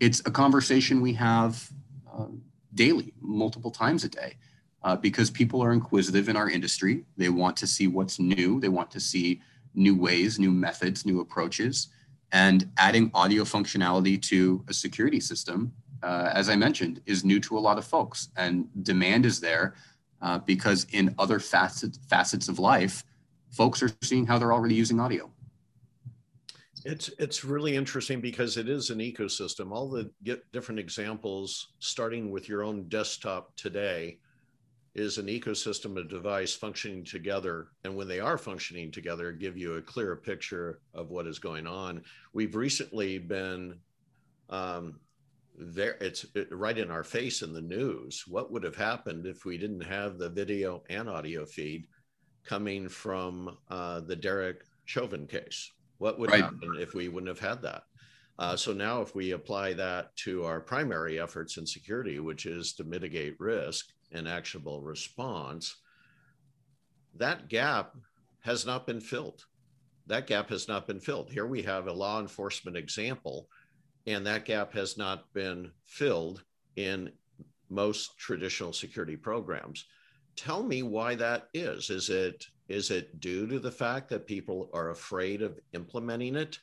it's 0.00 0.20
a 0.20 0.30
conversation 0.30 1.00
we 1.00 1.14
have 1.14 1.70
uh, 2.12 2.26
daily, 2.74 3.12
multiple 3.20 3.70
times 3.70 4.04
a 4.04 4.08
day, 4.08 4.36
uh, 4.82 4.96
because 4.96 5.30
people 5.30 5.62
are 5.62 5.72
inquisitive 5.72 6.28
in 6.28 6.36
our 6.36 6.48
industry. 6.48 7.04
They 7.16 7.28
want 7.28 7.56
to 7.58 7.66
see 7.66 7.86
what's 7.86 8.18
new. 8.18 8.60
They 8.60 8.68
want 8.68 8.90
to 8.92 9.00
see 9.00 9.40
new 9.74 9.96
ways, 9.96 10.38
new 10.38 10.52
methods, 10.52 11.04
new 11.04 11.20
approaches 11.20 11.88
And 12.32 12.70
adding 12.78 13.10
audio 13.14 13.44
functionality 13.44 14.20
to 14.22 14.64
a 14.68 14.74
security 14.74 15.20
system, 15.20 15.72
uh, 16.02 16.30
as 16.32 16.48
I 16.48 16.56
mentioned, 16.56 17.00
is 17.06 17.24
new 17.24 17.40
to 17.40 17.56
a 17.56 17.60
lot 17.60 17.78
of 17.78 17.84
folks. 17.84 18.28
And 18.36 18.68
demand 18.82 19.24
is 19.26 19.40
there 19.40 19.74
uh, 20.20 20.38
because 20.38 20.86
in 20.92 21.14
other 21.18 21.38
facets, 21.38 21.98
facets 22.08 22.48
of 22.48 22.58
life, 22.58 23.04
folks 23.50 23.82
are 23.82 23.90
seeing 24.02 24.26
how 24.26 24.38
they're 24.38 24.52
already 24.52 24.74
using 24.74 25.00
audio. 25.00 25.30
It's 26.84 27.10
it's 27.18 27.44
really 27.44 27.74
interesting 27.74 28.20
because 28.20 28.56
it 28.56 28.68
is 28.68 28.90
an 28.90 28.98
ecosystem. 28.98 29.72
All 29.72 29.88
the 29.88 30.10
different 30.52 30.78
examples, 30.78 31.72
starting 31.80 32.30
with 32.30 32.48
your 32.48 32.62
own 32.62 32.88
desktop 32.88 33.56
today, 33.56 34.18
is 34.96 35.18
an 35.18 35.26
ecosystem 35.26 35.98
of 35.98 36.08
device 36.08 36.54
functioning 36.54 37.04
together. 37.04 37.68
And 37.84 37.94
when 37.94 38.08
they 38.08 38.18
are 38.18 38.38
functioning 38.38 38.90
together, 38.90 39.30
give 39.30 39.56
you 39.56 39.74
a 39.74 39.82
clearer 39.82 40.16
picture 40.16 40.80
of 40.94 41.10
what 41.10 41.26
is 41.26 41.38
going 41.38 41.66
on. 41.66 42.02
We've 42.32 42.56
recently 42.56 43.18
been 43.18 43.78
um, 44.48 44.98
there. 45.54 45.98
It's 46.00 46.24
right 46.50 46.78
in 46.78 46.90
our 46.90 47.04
face 47.04 47.42
in 47.42 47.52
the 47.52 47.60
news. 47.60 48.24
What 48.26 48.50
would 48.50 48.62
have 48.64 48.74
happened 48.74 49.26
if 49.26 49.44
we 49.44 49.58
didn't 49.58 49.82
have 49.82 50.16
the 50.16 50.30
video 50.30 50.82
and 50.88 51.10
audio 51.10 51.44
feed 51.44 51.86
coming 52.44 52.88
from 52.88 53.58
uh, 53.68 54.00
the 54.00 54.16
Derek 54.16 54.64
Chauvin 54.86 55.26
case? 55.26 55.72
What 55.98 56.18
would 56.18 56.30
right. 56.30 56.42
happen 56.42 56.78
if 56.80 56.94
we 56.94 57.08
wouldn't 57.08 57.28
have 57.28 57.46
had 57.46 57.60
that? 57.62 57.82
Uh, 58.38 58.56
so 58.56 58.72
now, 58.72 59.02
if 59.02 59.14
we 59.14 59.32
apply 59.32 59.74
that 59.74 60.14
to 60.16 60.44
our 60.44 60.60
primary 60.60 61.20
efforts 61.20 61.58
in 61.58 61.66
security, 61.66 62.18
which 62.18 62.46
is 62.46 62.72
to 62.74 62.84
mitigate 62.84 63.38
risk 63.38 63.86
and 64.16 64.28
actionable 64.28 64.80
response, 64.80 65.76
that 67.14 67.48
gap 67.48 67.94
has 68.40 68.66
not 68.66 68.86
been 68.86 69.00
filled. 69.00 69.44
That 70.06 70.26
gap 70.26 70.48
has 70.50 70.68
not 70.68 70.86
been 70.86 71.00
filled. 71.00 71.30
Here 71.30 71.46
we 71.46 71.62
have 71.62 71.86
a 71.86 71.92
law 71.92 72.20
enforcement 72.20 72.76
example, 72.76 73.48
and 74.06 74.26
that 74.26 74.44
gap 74.44 74.72
has 74.74 74.96
not 74.96 75.32
been 75.32 75.72
filled 75.84 76.44
in 76.76 77.10
most 77.68 78.16
traditional 78.18 78.72
security 78.72 79.16
programs. 79.16 79.86
Tell 80.36 80.62
me 80.62 80.82
why 80.82 81.14
that 81.16 81.48
is. 81.54 81.90
Is 81.90 82.10
it 82.10 82.46
is 82.68 82.90
it 82.90 83.20
due 83.20 83.46
to 83.46 83.58
the 83.58 83.70
fact 83.70 84.08
that 84.10 84.26
people 84.26 84.70
are 84.72 84.90
afraid 84.90 85.40
of 85.40 85.58
implementing 85.72 86.34
it 86.34 86.58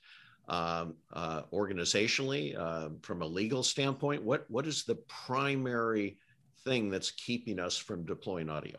um, 0.49 0.95
uh, 1.13 1.43
organizationally, 1.53 2.57
uh, 2.57 2.89
from 3.01 3.21
a 3.21 3.25
legal 3.25 3.63
standpoint? 3.63 4.23
What 4.23 4.45
what 4.49 4.67
is 4.67 4.83
the 4.83 4.95
primary 5.07 6.17
thing 6.65 6.89
that's 6.89 7.11
keeping 7.11 7.59
us 7.59 7.77
from 7.77 8.05
deploying 8.05 8.49
audio? 8.49 8.77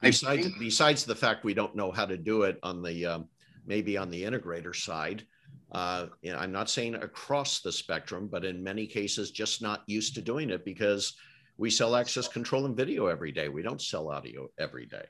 Besides, 0.00 0.42
think... 0.42 0.58
besides 0.58 1.04
the 1.04 1.14
fact 1.14 1.44
we 1.44 1.54
don't 1.54 1.76
know 1.76 1.90
how 1.90 2.06
to 2.06 2.16
do 2.16 2.42
it 2.42 2.58
on 2.62 2.82
the 2.82 3.06
um, 3.06 3.28
maybe 3.66 3.96
on 3.96 4.10
the 4.10 4.22
integrator 4.22 4.74
side. 4.74 5.24
Uh, 5.72 6.06
I'm 6.36 6.52
not 6.52 6.70
saying 6.70 6.94
across 6.94 7.60
the 7.60 7.72
spectrum, 7.72 8.28
but 8.30 8.44
in 8.44 8.62
many 8.62 8.86
cases, 8.86 9.30
just 9.30 9.60
not 9.60 9.82
used 9.86 10.14
to 10.14 10.22
doing 10.22 10.50
it 10.50 10.64
because 10.64 11.14
we 11.56 11.70
sell 11.70 11.96
access 11.96 12.28
control 12.28 12.66
and 12.66 12.76
video 12.76 13.06
every 13.06 13.32
day. 13.32 13.48
We 13.48 13.62
don't 13.62 13.82
sell 13.82 14.10
audio 14.10 14.48
every 14.58 14.86
day. 14.86 15.04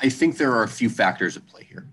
I 0.00 0.08
think 0.08 0.36
there 0.36 0.52
are 0.52 0.64
a 0.64 0.68
few 0.68 0.90
factors 0.90 1.36
at 1.36 1.46
play 1.46 1.64
here. 1.64 1.86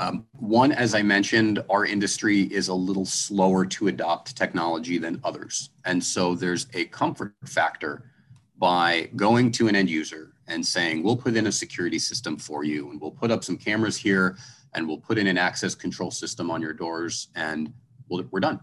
Um, 0.00 0.26
one, 0.32 0.72
as 0.72 0.94
I 0.94 1.02
mentioned, 1.02 1.62
our 1.70 1.86
industry 1.86 2.42
is 2.42 2.68
a 2.68 2.74
little 2.74 3.04
slower 3.04 3.64
to 3.66 3.88
adopt 3.88 4.36
technology 4.36 4.98
than 4.98 5.20
others. 5.22 5.70
And 5.84 6.02
so 6.02 6.34
there's 6.34 6.66
a 6.74 6.86
comfort 6.86 7.34
factor 7.46 8.10
by 8.58 9.08
going 9.14 9.52
to 9.52 9.68
an 9.68 9.76
end 9.76 9.88
user 9.88 10.32
and 10.48 10.64
saying, 10.66 11.02
we'll 11.02 11.16
put 11.16 11.36
in 11.36 11.46
a 11.46 11.52
security 11.52 11.98
system 11.98 12.36
for 12.36 12.64
you, 12.64 12.90
and 12.90 13.00
we'll 13.00 13.10
put 13.10 13.30
up 13.30 13.44
some 13.44 13.56
cameras 13.56 13.96
here, 13.96 14.36
and 14.74 14.86
we'll 14.86 14.98
put 14.98 15.16
in 15.16 15.26
an 15.26 15.38
access 15.38 15.74
control 15.74 16.10
system 16.10 16.50
on 16.50 16.60
your 16.60 16.72
doors, 16.72 17.28
and 17.34 17.72
we 18.08 18.20
we 18.30 18.38
are 18.38 18.40
done. 18.40 18.60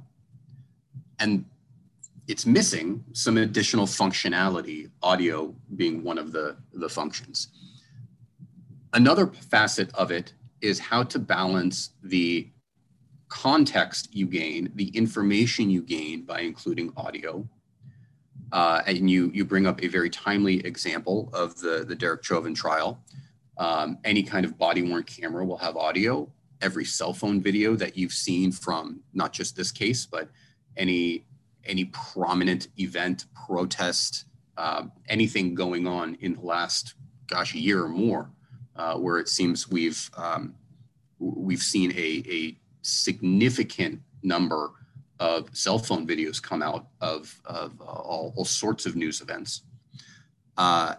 And 1.19 1.45
it's 2.27 2.45
missing 2.45 3.03
some 3.13 3.37
additional 3.37 3.85
functionality, 3.85 4.89
audio 5.01 5.55
being 5.75 6.03
one 6.03 6.17
of 6.17 6.31
the, 6.31 6.57
the 6.73 6.89
functions. 6.89 7.47
Another 8.93 9.27
facet 9.27 9.93
of 9.95 10.11
it 10.11 10.33
is 10.61 10.79
how 10.79 11.03
to 11.03 11.19
balance 11.19 11.91
the 12.03 12.49
context 13.29 14.13
you 14.13 14.25
gain, 14.25 14.71
the 14.75 14.89
information 14.89 15.69
you 15.69 15.81
gain 15.81 16.23
by 16.23 16.41
including 16.41 16.91
audio. 16.97 17.47
Uh, 18.51 18.81
and 18.85 19.09
you, 19.09 19.31
you 19.33 19.45
bring 19.45 19.65
up 19.65 19.81
a 19.81 19.87
very 19.87 20.09
timely 20.09 20.59
example 20.65 21.29
of 21.33 21.57
the, 21.59 21.85
the 21.87 21.95
Derek 21.95 22.23
Chauvin 22.23 22.53
trial. 22.53 23.01
Um, 23.57 23.97
any 24.03 24.23
kind 24.23 24.45
of 24.45 24.57
body 24.57 24.81
worn 24.81 25.03
camera 25.03 25.45
will 25.45 25.57
have 25.57 25.77
audio. 25.77 26.29
Every 26.61 26.83
cell 26.83 27.13
phone 27.13 27.41
video 27.41 27.75
that 27.75 27.97
you've 27.97 28.11
seen 28.11 28.51
from 28.51 28.99
not 29.13 29.31
just 29.31 29.55
this 29.55 29.71
case, 29.71 30.05
but 30.05 30.29
any 30.77 31.25
any 31.63 31.85
prominent 31.85 32.69
event, 32.79 33.25
protest, 33.45 34.25
uh, 34.57 34.83
anything 35.07 35.53
going 35.53 35.85
on 35.85 36.17
in 36.21 36.33
the 36.33 36.41
last, 36.41 36.95
gosh, 37.27 37.53
a 37.53 37.59
year 37.59 37.83
or 37.83 37.89
more 37.89 38.31
uh, 38.75 38.95
where 38.95 39.19
it 39.19 39.29
seems 39.29 39.69
we've 39.69 40.09
um, 40.15 40.55
we've 41.19 41.61
seen 41.61 41.91
a, 41.91 42.23
a 42.27 42.57
significant 42.81 44.01
number 44.23 44.71
of 45.19 45.55
cell 45.55 45.77
phone 45.77 46.07
videos 46.07 46.41
come 46.41 46.63
out 46.63 46.87
of, 46.99 47.39
of 47.45 47.79
uh, 47.79 47.83
all, 47.85 48.33
all, 48.35 48.45
sorts 48.45 48.87
of 48.87 48.95
news 48.95 49.21
events. 49.21 49.61
Uh, 50.57 50.95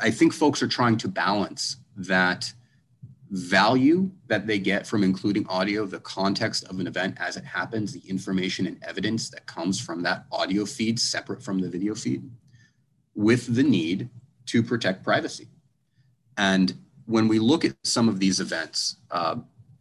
I 0.00 0.10
think 0.10 0.32
folks 0.32 0.62
are 0.62 0.68
trying 0.68 0.96
to 0.98 1.08
balance 1.08 1.76
that 1.96 2.52
value 3.30 4.10
that 4.28 4.46
they 4.46 4.58
get 4.58 4.86
from 4.86 5.02
including 5.02 5.46
audio, 5.48 5.84
the 5.84 6.00
context 6.00 6.64
of 6.64 6.80
an 6.80 6.86
event 6.86 7.16
as 7.18 7.36
it 7.36 7.44
happens, 7.44 7.92
the 7.92 8.08
information 8.08 8.66
and 8.66 8.82
evidence 8.82 9.28
that 9.30 9.46
comes 9.46 9.78
from 9.80 10.02
that 10.02 10.24
audio 10.32 10.64
feed 10.64 10.98
separate 10.98 11.42
from 11.42 11.58
the 11.58 11.68
video 11.68 11.94
feed, 11.94 12.30
with 13.14 13.54
the 13.54 13.62
need 13.62 14.08
to 14.46 14.62
protect 14.62 15.04
privacy. 15.04 15.48
And 16.36 16.74
when 17.06 17.28
we 17.28 17.38
look 17.38 17.64
at 17.64 17.74
some 17.82 18.08
of 18.08 18.18
these 18.18 18.40
events, 18.40 18.96
uh, 19.10 19.36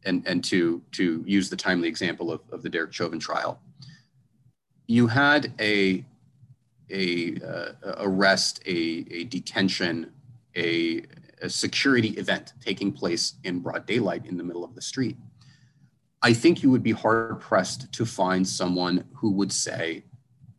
and, 0.06 0.26
and 0.28 0.44
to, 0.46 0.82
to 0.92 1.24
use 1.26 1.50
the 1.50 1.56
timely 1.56 1.88
example 1.88 2.32
of, 2.32 2.42
of 2.52 2.62
the 2.62 2.70
Derek 2.70 2.94
Chauvin 2.94 3.20
trial, 3.20 3.60
you 4.88 5.08
had 5.08 5.52
a, 5.60 6.06
a 6.92 7.36
uh, 7.42 7.96
arrest, 7.98 8.62
a, 8.68 9.06
a 9.10 9.24
detention, 9.26 10.12
a, 10.56 11.04
a 11.42 11.50
security 11.50 12.10
event 12.10 12.54
taking 12.62 12.92
place 12.92 13.34
in 13.44 13.60
broad 13.60 13.86
daylight 13.86 14.26
in 14.26 14.38
the 14.38 14.44
middle 14.44 14.64
of 14.64 14.76
the 14.76 14.82
street. 14.82 15.18
I 16.22 16.34
think 16.34 16.64
you 16.64 16.72
would 16.72 16.84
be 16.84 16.92
hard 16.92 17.40
pressed 17.40 17.92
to 17.94 18.06
find 18.06 18.48
someone 18.48 19.06
who 19.14 19.32
would 19.32 19.52
say 19.52 20.04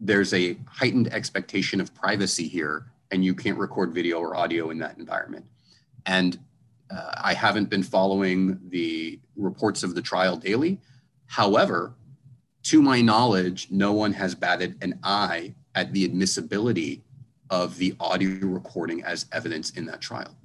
there's 0.00 0.34
a 0.34 0.56
heightened 0.66 1.12
expectation 1.12 1.80
of 1.80 1.94
privacy 1.94 2.46
here 2.46 2.86
and 3.10 3.24
you 3.24 3.34
can't 3.34 3.58
record 3.58 3.94
video 3.94 4.18
or 4.18 4.36
audio 4.36 4.70
in 4.70 4.78
that 4.78 4.98
environment. 4.98 5.44
And 6.06 6.38
uh, 6.90 7.10
I 7.16 7.34
haven't 7.34 7.68
been 7.68 7.82
following 7.82 8.60
the 8.68 9.18
reports 9.36 9.82
of 9.82 9.94
the 9.94 10.02
trial 10.02 10.36
daily. 10.36 10.80
However, 11.26 11.94
to 12.64 12.80
my 12.80 13.00
knowledge, 13.00 13.68
no 13.70 13.92
one 13.92 14.12
has 14.12 14.34
batted 14.34 14.76
an 14.82 14.98
eye 15.02 15.54
at 15.74 15.92
the 15.92 16.04
admissibility 16.04 17.02
of 17.50 17.76
the 17.76 17.94
audio 18.00 18.46
recording 18.46 19.02
as 19.04 19.26
evidence 19.32 19.70
in 19.70 19.86
that 19.86 20.00
trial. 20.00 20.36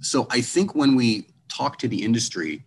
So 0.00 0.26
I 0.30 0.40
think 0.40 0.74
when 0.74 0.94
we 0.94 1.28
talk 1.48 1.78
to 1.78 1.88
the 1.88 2.02
industry, 2.02 2.64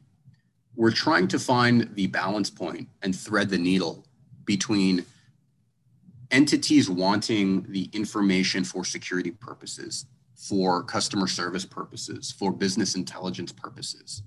we're 0.76 0.92
trying 0.92 1.28
to 1.30 1.40
find 1.40 1.90
the 1.94 2.08
balance 2.08 2.50
point 2.50 2.88
and 3.02 3.16
thread 3.16 3.50
the 3.50 3.58
needle 3.58 4.06
between 4.46 5.06
entities 6.32 6.90
wanting 6.90 7.66
the 7.70 7.90
information 7.94 8.64
for 8.64 8.86
security 8.86 9.32
purposes 9.32 10.06
for 10.40 10.82
customer 10.84 11.28
service 11.28 11.66
purposes, 11.66 12.32
for 12.32 12.52
business 12.52 12.96
intelligence 12.96 13.52
purposes, 13.52 14.24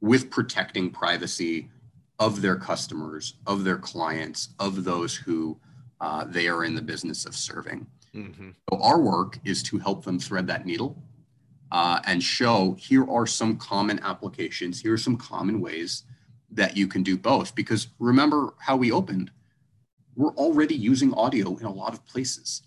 with 0.00 0.30
protecting 0.30 0.90
privacy 0.90 1.70
of 2.18 2.42
their 2.42 2.56
customers, 2.56 3.34
of 3.46 3.64
their 3.64 3.78
clients, 3.78 4.50
of 4.58 4.84
those 4.84 5.16
who 5.16 5.58
uh, 6.02 6.24
they 6.24 6.48
are 6.48 6.64
in 6.64 6.74
the 6.74 6.82
business 6.82 7.24
of 7.24 7.34
serving. 7.34 7.86
Mm-hmm. 8.14 8.50
So 8.70 8.82
our 8.82 9.00
work 9.00 9.38
is 9.44 9.62
to 9.64 9.78
help 9.78 10.04
them 10.04 10.18
thread 10.18 10.46
that 10.48 10.66
needle 10.66 11.02
uh, 11.72 12.00
and 12.04 12.22
show 12.22 12.76
here 12.78 13.08
are 13.10 13.26
some 13.26 13.56
common 13.56 13.98
applications, 14.00 14.80
here 14.80 14.94
are 14.94 14.98
some 14.98 15.16
common 15.16 15.60
ways 15.60 16.04
that 16.50 16.76
you 16.76 16.86
can 16.86 17.02
do 17.02 17.16
both. 17.16 17.54
Because 17.54 17.88
remember 17.98 18.54
how 18.58 18.76
we 18.76 18.92
opened, 18.92 19.30
we're 20.14 20.34
already 20.34 20.74
using 20.74 21.12
audio 21.14 21.56
in 21.56 21.64
a 21.64 21.72
lot 21.72 21.92
of 21.92 22.04
places. 22.06 22.62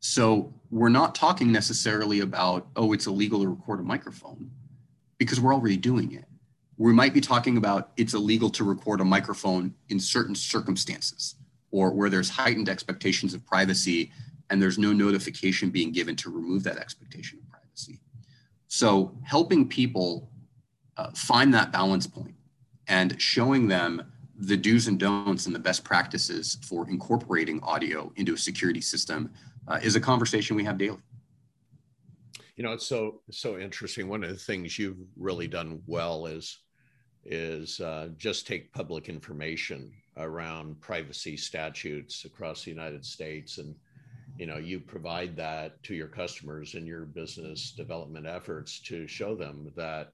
So 0.00 0.54
we're 0.70 0.88
not 0.88 1.14
talking 1.14 1.50
necessarily 1.50 2.20
about, 2.20 2.68
oh, 2.76 2.92
it's 2.92 3.06
illegal 3.06 3.42
to 3.42 3.48
record 3.48 3.80
a 3.80 3.82
microphone 3.82 4.50
because 5.18 5.40
we're 5.40 5.54
already 5.54 5.76
doing 5.76 6.12
it. 6.12 6.24
We 6.76 6.92
might 6.92 7.12
be 7.12 7.20
talking 7.20 7.56
about 7.56 7.90
it's 7.96 8.14
illegal 8.14 8.50
to 8.50 8.64
record 8.64 9.00
a 9.00 9.04
microphone 9.04 9.74
in 9.88 9.98
certain 9.98 10.34
circumstances 10.34 11.34
or 11.70 11.90
where 11.90 12.08
there's 12.08 12.30
heightened 12.30 12.68
expectations 12.68 13.34
of 13.34 13.44
privacy 13.44 14.12
and 14.50 14.62
there's 14.62 14.78
no 14.78 14.92
notification 14.92 15.70
being 15.70 15.92
given 15.92 16.14
to 16.16 16.30
remove 16.30 16.62
that 16.64 16.78
expectation 16.78 17.38
of 17.40 17.48
privacy. 17.48 18.00
So 18.68 19.18
helping 19.24 19.68
people 19.68 20.30
uh, 20.96 21.10
find 21.14 21.52
that 21.54 21.72
balance 21.72 22.06
point 22.06 22.34
and 22.86 23.20
showing 23.20 23.66
them 23.66 24.02
the 24.36 24.56
do's 24.56 24.86
and 24.86 25.00
don'ts 25.00 25.46
and 25.46 25.54
the 25.54 25.58
best 25.58 25.82
practices 25.82 26.58
for 26.62 26.88
incorporating 26.88 27.60
audio 27.62 28.12
into 28.16 28.34
a 28.34 28.38
security 28.38 28.80
system 28.80 29.30
uh, 29.68 29.78
is 29.82 29.96
a 29.96 30.00
conversation 30.00 30.56
we 30.56 30.64
have 30.64 30.78
daily. 30.78 30.98
You 32.56 32.64
know, 32.64 32.72
it's 32.72 32.86
so 32.86 33.20
so 33.30 33.58
interesting. 33.58 34.08
One 34.08 34.24
of 34.24 34.30
the 34.30 34.36
things 34.36 34.78
you've 34.78 34.98
really 35.16 35.46
done 35.46 35.80
well 35.86 36.26
is 36.26 36.58
is 37.24 37.80
uh, 37.80 38.08
just 38.16 38.46
take 38.46 38.72
public 38.72 39.08
information 39.08 39.92
around 40.16 40.80
privacy 40.80 41.36
statutes 41.36 42.24
across 42.24 42.64
the 42.64 42.70
United 42.70 43.04
States 43.04 43.58
and 43.58 43.74
you 44.38 44.46
know 44.46 44.56
you 44.56 44.80
provide 44.80 45.36
that 45.36 45.80
to 45.82 45.94
your 45.94 46.08
customers 46.08 46.74
in 46.74 46.86
your 46.86 47.04
business 47.04 47.72
development 47.72 48.26
efforts 48.26 48.80
to 48.80 49.06
show 49.06 49.34
them 49.34 49.70
that 49.76 50.12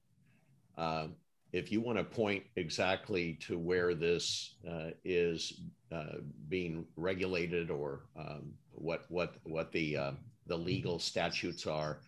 uh, 0.77 1.07
if 1.55 1.71
you 1.71 1.79
want 1.79 1.97
to 1.97 2.03
point 2.03 2.43
exactly 2.57 3.37
to 3.39 3.57
where 3.57 3.95
this 3.95 4.55
uh, 4.69 4.89
is 5.05 5.61
uh, 5.89 6.17
being 6.49 6.85
regulated 6.97 7.71
or 7.71 8.01
um, 8.17 8.51
what 8.73 9.05
what 9.07 9.35
what 9.43 9.71
the 9.71 9.95
uh, 9.95 10.11
the 10.47 10.57
legal 10.57 10.99
statutes 10.99 11.65
are, 11.65 11.99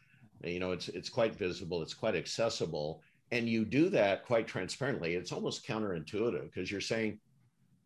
you 0.44 0.60
know 0.60 0.74
it's 0.74 0.90
it's 0.90 1.08
quite 1.08 1.34
visible, 1.34 1.82
it's 1.82 1.94
quite 1.94 2.14
accessible, 2.14 3.02
and 3.32 3.48
you 3.48 3.64
do 3.64 3.88
that 3.90 4.26
quite 4.26 4.48
transparently. 4.48 5.16
It's 5.16 5.32
almost 5.32 5.66
counterintuitive 5.66 6.52
because 6.52 6.70
you're 6.70 6.82
saying, 6.82 7.18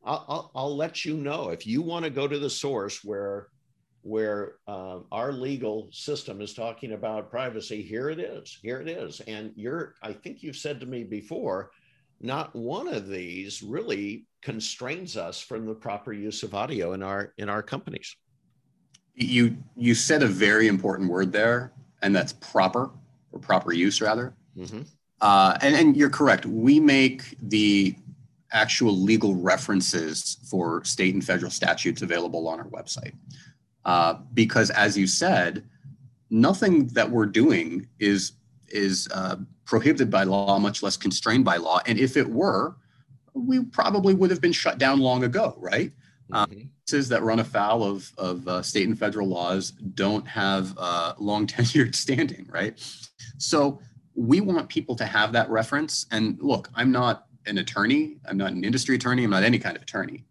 I'll, 0.04 0.26
I'll, 0.28 0.52
I'll 0.56 0.76
let 0.76 1.06
you 1.06 1.16
know 1.16 1.50
if 1.50 1.68
you 1.68 1.84
want 1.84 2.06
to 2.06 2.12
go 2.12 2.28
to 2.28 2.40
the 2.40 2.50
source 2.50 3.04
where 3.04 3.50
where 4.04 4.54
uh, 4.68 5.00
our 5.12 5.32
legal 5.32 5.88
system 5.92 6.42
is 6.42 6.54
talking 6.54 6.94
about 6.94 7.30
privacy 7.30 7.82
here 7.82 8.10
it 8.10 8.20
is 8.20 8.58
here 8.62 8.82
it 8.82 8.88
is. 8.88 9.22
And 9.22 9.52
you're 9.56 9.96
i 10.02 10.14
think 10.14 10.44
you've 10.44 10.56
said 10.56 10.80
to 10.80 10.86
me 10.86 11.04
before 11.04 11.72
not 12.20 12.56
one 12.56 12.88
of 12.88 13.08
these 13.08 13.64
really 13.64 14.26
constrains 14.42 15.18
us 15.18 15.42
from 15.42 15.66
the 15.66 15.74
proper 15.74 16.14
use 16.14 16.44
of 16.44 16.54
audio 16.54 16.94
in 16.94 17.04
our 17.04 17.34
in 17.38 17.50
our 17.50 17.64
companies. 17.64 18.16
You 19.16 19.58
you 19.76 19.94
said 19.94 20.24
a 20.24 20.28
very 20.28 20.68
important 20.68 21.10
word 21.10 21.32
there 21.32 21.72
and 22.02 22.16
that's 22.16 22.34
proper 22.34 22.90
or 23.32 23.40
proper 23.40 23.72
use 23.74 24.02
rather. 24.02 24.34
Mm-hmm. 24.58 24.82
uh, 25.22 25.58
and, 25.62 25.76
and 25.76 25.96
you're 25.96 26.10
correct. 26.10 26.46
We 26.46 26.78
make 26.78 27.38
the 27.42 27.96
actual 28.52 28.94
legal 28.94 29.34
references 29.36 30.38
for 30.50 30.84
state 30.84 31.14
and 31.14 31.24
federal 31.24 31.50
statutes 31.50 32.02
available 32.02 32.50
on 32.50 32.60
our 32.60 32.68
website 32.68 33.14
uh, 33.86 34.16
because 34.34 34.70
as 34.72 34.98
you 34.98 35.08
said, 35.08 35.64
nothing 36.30 36.88
that 36.88 37.10
we're 37.10 37.26
doing 37.26 37.88
is 38.00 38.34
is 38.70 39.08
uh, 39.14 39.36
prohibited 39.66 40.10
by 40.10 40.24
law, 40.24 40.58
much 40.60 40.82
less 40.82 40.98
constrained 40.98 41.46
by 41.46 41.58
law. 41.58 41.80
And 41.86 42.00
if 42.00 42.16
it 42.16 42.28
were, 42.28 42.76
we 43.34 43.64
probably 43.66 44.14
would 44.14 44.30
have 44.30 44.42
been 44.42 44.52
shut 44.52 44.78
down 44.78 45.00
long 45.00 45.24
ago, 45.24 45.56
right? 45.58 45.92
Uh, 46.32 46.46
mm-hmm. 46.46 46.62
cases 46.88 47.10
that 47.10 47.22
run 47.24 47.40
afoul 47.40 47.84
of, 47.84 48.10
of 48.18 48.48
uh, 48.48 48.62
state 48.62 48.88
and 48.88 48.98
federal 48.98 49.28
laws 49.28 49.72
don't 49.72 50.26
have 50.26 50.74
uh, 50.78 51.14
long 51.20 51.46
tenured 51.56 51.94
standing, 51.96 52.48
right? 52.50 52.80
So 53.38 53.82
we 54.16 54.40
want 54.40 54.70
people 54.70 54.96
to 54.96 55.06
have 55.06 55.34
that 55.34 55.50
reference. 55.50 56.06
And 56.12 56.38
look, 56.42 56.70
I'm 56.74 56.92
not 56.92 57.26
an 57.46 57.58
attorney, 57.58 58.18
I'm 58.26 58.38
not 58.38 58.52
an 58.52 58.64
industry 58.64 58.96
attorney, 58.96 59.24
I'm 59.24 59.32
not 59.32 59.44
any 59.44 59.60
kind 59.60 59.76
of 59.76 59.82
attorney. 59.82 60.26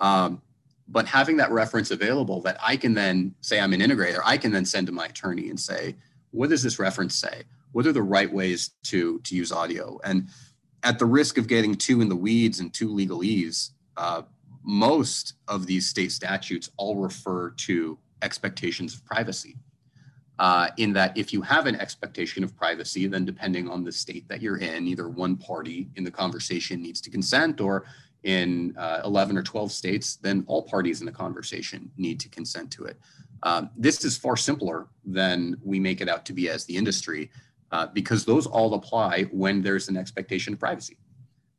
Um, 0.00 0.42
but 0.88 1.06
having 1.06 1.36
that 1.38 1.50
reference 1.50 1.90
available 1.90 2.40
that 2.42 2.56
I 2.62 2.76
can 2.76 2.94
then 2.94 3.34
say 3.40 3.60
I'm 3.60 3.72
an 3.72 3.80
integrator, 3.80 4.20
I 4.24 4.36
can 4.36 4.52
then 4.52 4.64
send 4.64 4.86
to 4.86 4.92
my 4.92 5.06
attorney 5.06 5.50
and 5.50 5.58
say, 5.58 5.96
what 6.30 6.50
does 6.50 6.62
this 6.62 6.78
reference 6.78 7.14
say? 7.14 7.42
What 7.72 7.86
are 7.86 7.92
the 7.92 8.02
right 8.02 8.32
ways 8.32 8.70
to, 8.84 9.18
to 9.20 9.34
use 9.34 9.52
audio? 9.52 9.98
And 10.04 10.28
at 10.82 10.98
the 10.98 11.06
risk 11.06 11.38
of 11.38 11.48
getting 11.48 11.74
too 11.74 12.00
in 12.00 12.08
the 12.08 12.16
weeds 12.16 12.60
and 12.60 12.72
too 12.72 12.88
legalese, 12.88 13.70
uh, 13.96 14.22
most 14.62 15.34
of 15.48 15.66
these 15.66 15.88
state 15.88 16.12
statutes 16.12 16.70
all 16.76 16.96
refer 16.96 17.50
to 17.50 17.98
expectations 18.22 18.94
of 18.94 19.04
privacy. 19.04 19.56
Uh, 20.38 20.68
in 20.76 20.92
that 20.92 21.16
if 21.16 21.32
you 21.32 21.40
have 21.40 21.66
an 21.66 21.76
expectation 21.76 22.44
of 22.44 22.54
privacy, 22.56 23.06
then 23.06 23.24
depending 23.24 23.70
on 23.70 23.82
the 23.82 23.90
state 23.90 24.28
that 24.28 24.42
you're 24.42 24.58
in, 24.58 24.86
either 24.86 25.08
one 25.08 25.34
party 25.34 25.88
in 25.96 26.04
the 26.04 26.10
conversation 26.10 26.82
needs 26.82 27.00
to 27.00 27.08
consent 27.08 27.58
or 27.58 27.86
in 28.24 28.74
uh, 28.76 29.00
11 29.04 29.38
or 29.38 29.42
12 29.42 29.70
states, 29.70 30.16
then 30.16 30.44
all 30.46 30.62
parties 30.62 31.00
in 31.00 31.06
the 31.06 31.12
conversation 31.12 31.90
need 31.96 32.18
to 32.20 32.28
consent 32.28 32.70
to 32.72 32.84
it. 32.84 32.98
Um, 33.42 33.70
this 33.76 34.04
is 34.04 34.16
far 34.16 34.36
simpler 34.36 34.88
than 35.04 35.56
we 35.62 35.78
make 35.78 36.00
it 36.00 36.08
out 36.08 36.24
to 36.26 36.32
be 36.32 36.48
as 36.48 36.64
the 36.64 36.76
industry 36.76 37.30
uh, 37.72 37.86
because 37.86 38.24
those 38.24 38.46
all 38.46 38.74
apply 38.74 39.24
when 39.24 39.62
there's 39.62 39.88
an 39.88 39.96
expectation 39.96 40.52
of 40.52 40.58
privacy. 40.58 40.96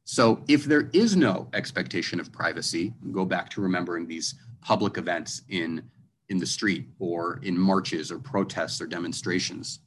So 0.04 0.41
if 0.48 0.63
there 0.63 0.89
is 0.93 1.15
no 1.17 1.50
expectation 1.54 2.20
of 2.20 2.32
privacy, 2.32 2.93
go 3.12 3.26
back 3.26 3.50
to 3.52 3.62
remembering 3.62 4.08
these 4.08 4.36
public 4.62 4.98
events 4.98 5.41
in, 5.50 5.84
in 6.30 6.38
the 6.38 6.46
street 6.46 6.88
or 7.00 7.39
in 7.43 7.58
marches 7.58 8.12
or 8.12 8.20
protests 8.20 8.82
or 8.82 8.88
demonstrations. 8.88 9.80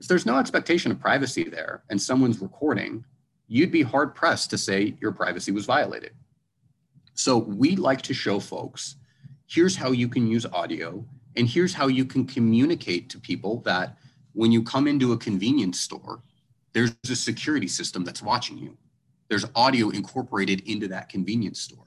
If 0.00 0.08
there's 0.08 0.26
no 0.26 0.38
expectation 0.38 0.90
of 0.90 1.00
privacy 1.00 1.44
there 1.44 1.84
and 1.90 2.00
someone's 2.00 2.40
recording, 2.40 3.04
you'd 3.48 3.72
be 3.72 3.82
hard 3.82 4.14
pressed 4.14 4.50
to 4.50 4.58
say 4.58 4.96
your 5.00 5.12
privacy 5.12 5.52
was 5.52 5.66
violated. 5.66 6.12
So 7.14 7.38
we 7.38 7.76
like 7.76 8.02
to 8.02 8.14
show 8.14 8.40
folks 8.40 8.96
here's 9.48 9.76
how 9.76 9.92
you 9.92 10.08
can 10.08 10.26
use 10.26 10.44
audio, 10.46 11.04
and 11.36 11.48
here's 11.48 11.72
how 11.72 11.86
you 11.86 12.04
can 12.04 12.26
communicate 12.26 13.08
to 13.10 13.18
people 13.20 13.60
that 13.60 13.96
when 14.32 14.52
you 14.52 14.62
come 14.62 14.86
into 14.86 15.12
a 15.12 15.18
convenience 15.18 15.80
store, 15.80 16.22
there's 16.72 16.94
a 17.08 17.16
security 17.16 17.68
system 17.68 18.04
that's 18.04 18.22
watching 18.22 18.58
you. 18.58 18.76
There's 19.28 19.46
audio 19.54 19.90
incorporated 19.90 20.68
into 20.68 20.88
that 20.88 21.08
convenience 21.08 21.60
store. 21.60 21.86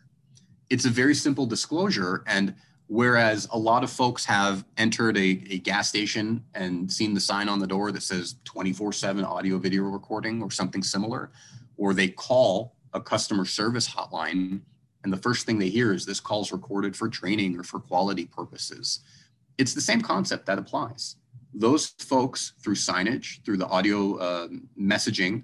It's 0.69 0.85
a 0.85 0.89
very 0.89 1.15
simple 1.15 1.45
disclosure. 1.45 2.23
And 2.27 2.55
whereas 2.89 3.47
a 3.53 3.57
lot 3.57 3.83
of 3.83 3.89
folks 3.89 4.25
have 4.25 4.65
entered 4.77 5.15
a, 5.15 5.41
a 5.49 5.59
gas 5.59 5.87
station 5.87 6.43
and 6.53 6.91
seen 6.91 7.13
the 7.13 7.19
sign 7.19 7.47
on 7.47 7.59
the 7.59 7.67
door 7.67 7.91
that 7.91 8.03
says 8.03 8.35
24 8.43 8.91
7 8.91 9.23
audio 9.23 9.57
video 9.57 9.83
recording 9.83 10.41
or 10.41 10.51
something 10.51 10.83
similar, 10.83 11.31
or 11.77 11.93
they 11.93 12.09
call 12.09 12.75
a 12.93 12.99
customer 12.99 13.45
service 13.45 13.87
hotline 13.87 14.59
and 15.03 15.13
the 15.13 15.17
first 15.17 15.45
thing 15.45 15.59
they 15.59 15.69
hear 15.69 15.93
is 15.93 16.05
this 16.05 16.19
call 16.19 16.41
is 16.41 16.51
recorded 16.51 16.95
for 16.95 17.07
training 17.07 17.57
or 17.57 17.63
for 17.63 17.79
quality 17.79 18.25
purposes. 18.25 18.99
It's 19.57 19.73
the 19.73 19.81
same 19.81 20.01
concept 20.01 20.45
that 20.47 20.59
applies. 20.59 21.15
Those 21.53 21.87
folks, 21.99 22.53
through 22.61 22.75
signage, 22.75 23.43
through 23.43 23.57
the 23.57 23.67
audio 23.67 24.17
uh, 24.17 24.47
messaging, 24.79 25.43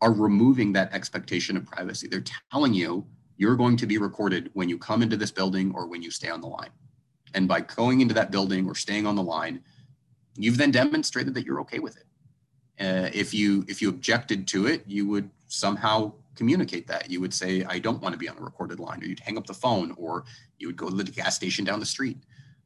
are 0.00 0.12
removing 0.12 0.72
that 0.72 0.92
expectation 0.92 1.56
of 1.56 1.64
privacy. 1.64 2.08
They're 2.08 2.24
telling 2.50 2.74
you 2.74 3.06
you're 3.36 3.56
going 3.56 3.76
to 3.78 3.86
be 3.86 3.98
recorded 3.98 4.50
when 4.54 4.68
you 4.68 4.78
come 4.78 5.02
into 5.02 5.16
this 5.16 5.30
building 5.30 5.72
or 5.74 5.86
when 5.86 6.02
you 6.02 6.10
stay 6.10 6.28
on 6.28 6.40
the 6.40 6.46
line. 6.46 6.70
And 7.34 7.46
by 7.48 7.60
going 7.60 8.00
into 8.00 8.14
that 8.14 8.30
building 8.30 8.66
or 8.66 8.74
staying 8.74 9.06
on 9.06 9.16
the 9.16 9.22
line, 9.22 9.62
you've 10.36 10.56
then 10.56 10.70
demonstrated 10.70 11.34
that 11.34 11.44
you're 11.44 11.60
okay 11.60 11.78
with 11.78 11.96
it. 11.96 12.04
Uh, 12.78 13.10
if 13.12 13.32
you 13.32 13.64
if 13.68 13.80
you 13.80 13.88
objected 13.88 14.46
to 14.48 14.66
it, 14.66 14.82
you 14.86 15.06
would 15.08 15.30
somehow 15.48 16.12
communicate 16.34 16.86
that. 16.86 17.10
You 17.10 17.20
would 17.20 17.32
say, 17.32 17.64
I 17.64 17.78
don't 17.78 18.00
want 18.02 18.12
to 18.12 18.18
be 18.18 18.28
on 18.28 18.36
a 18.36 18.42
recorded 18.42 18.78
line, 18.78 19.02
or 19.02 19.06
you'd 19.06 19.20
hang 19.20 19.38
up 19.38 19.46
the 19.46 19.54
phone, 19.54 19.94
or 19.96 20.24
you 20.58 20.66
would 20.66 20.76
go 20.76 20.88
to 20.90 20.94
the 20.94 21.04
gas 21.04 21.34
station 21.34 21.64
down 21.64 21.80
the 21.80 21.86
street. 21.86 22.18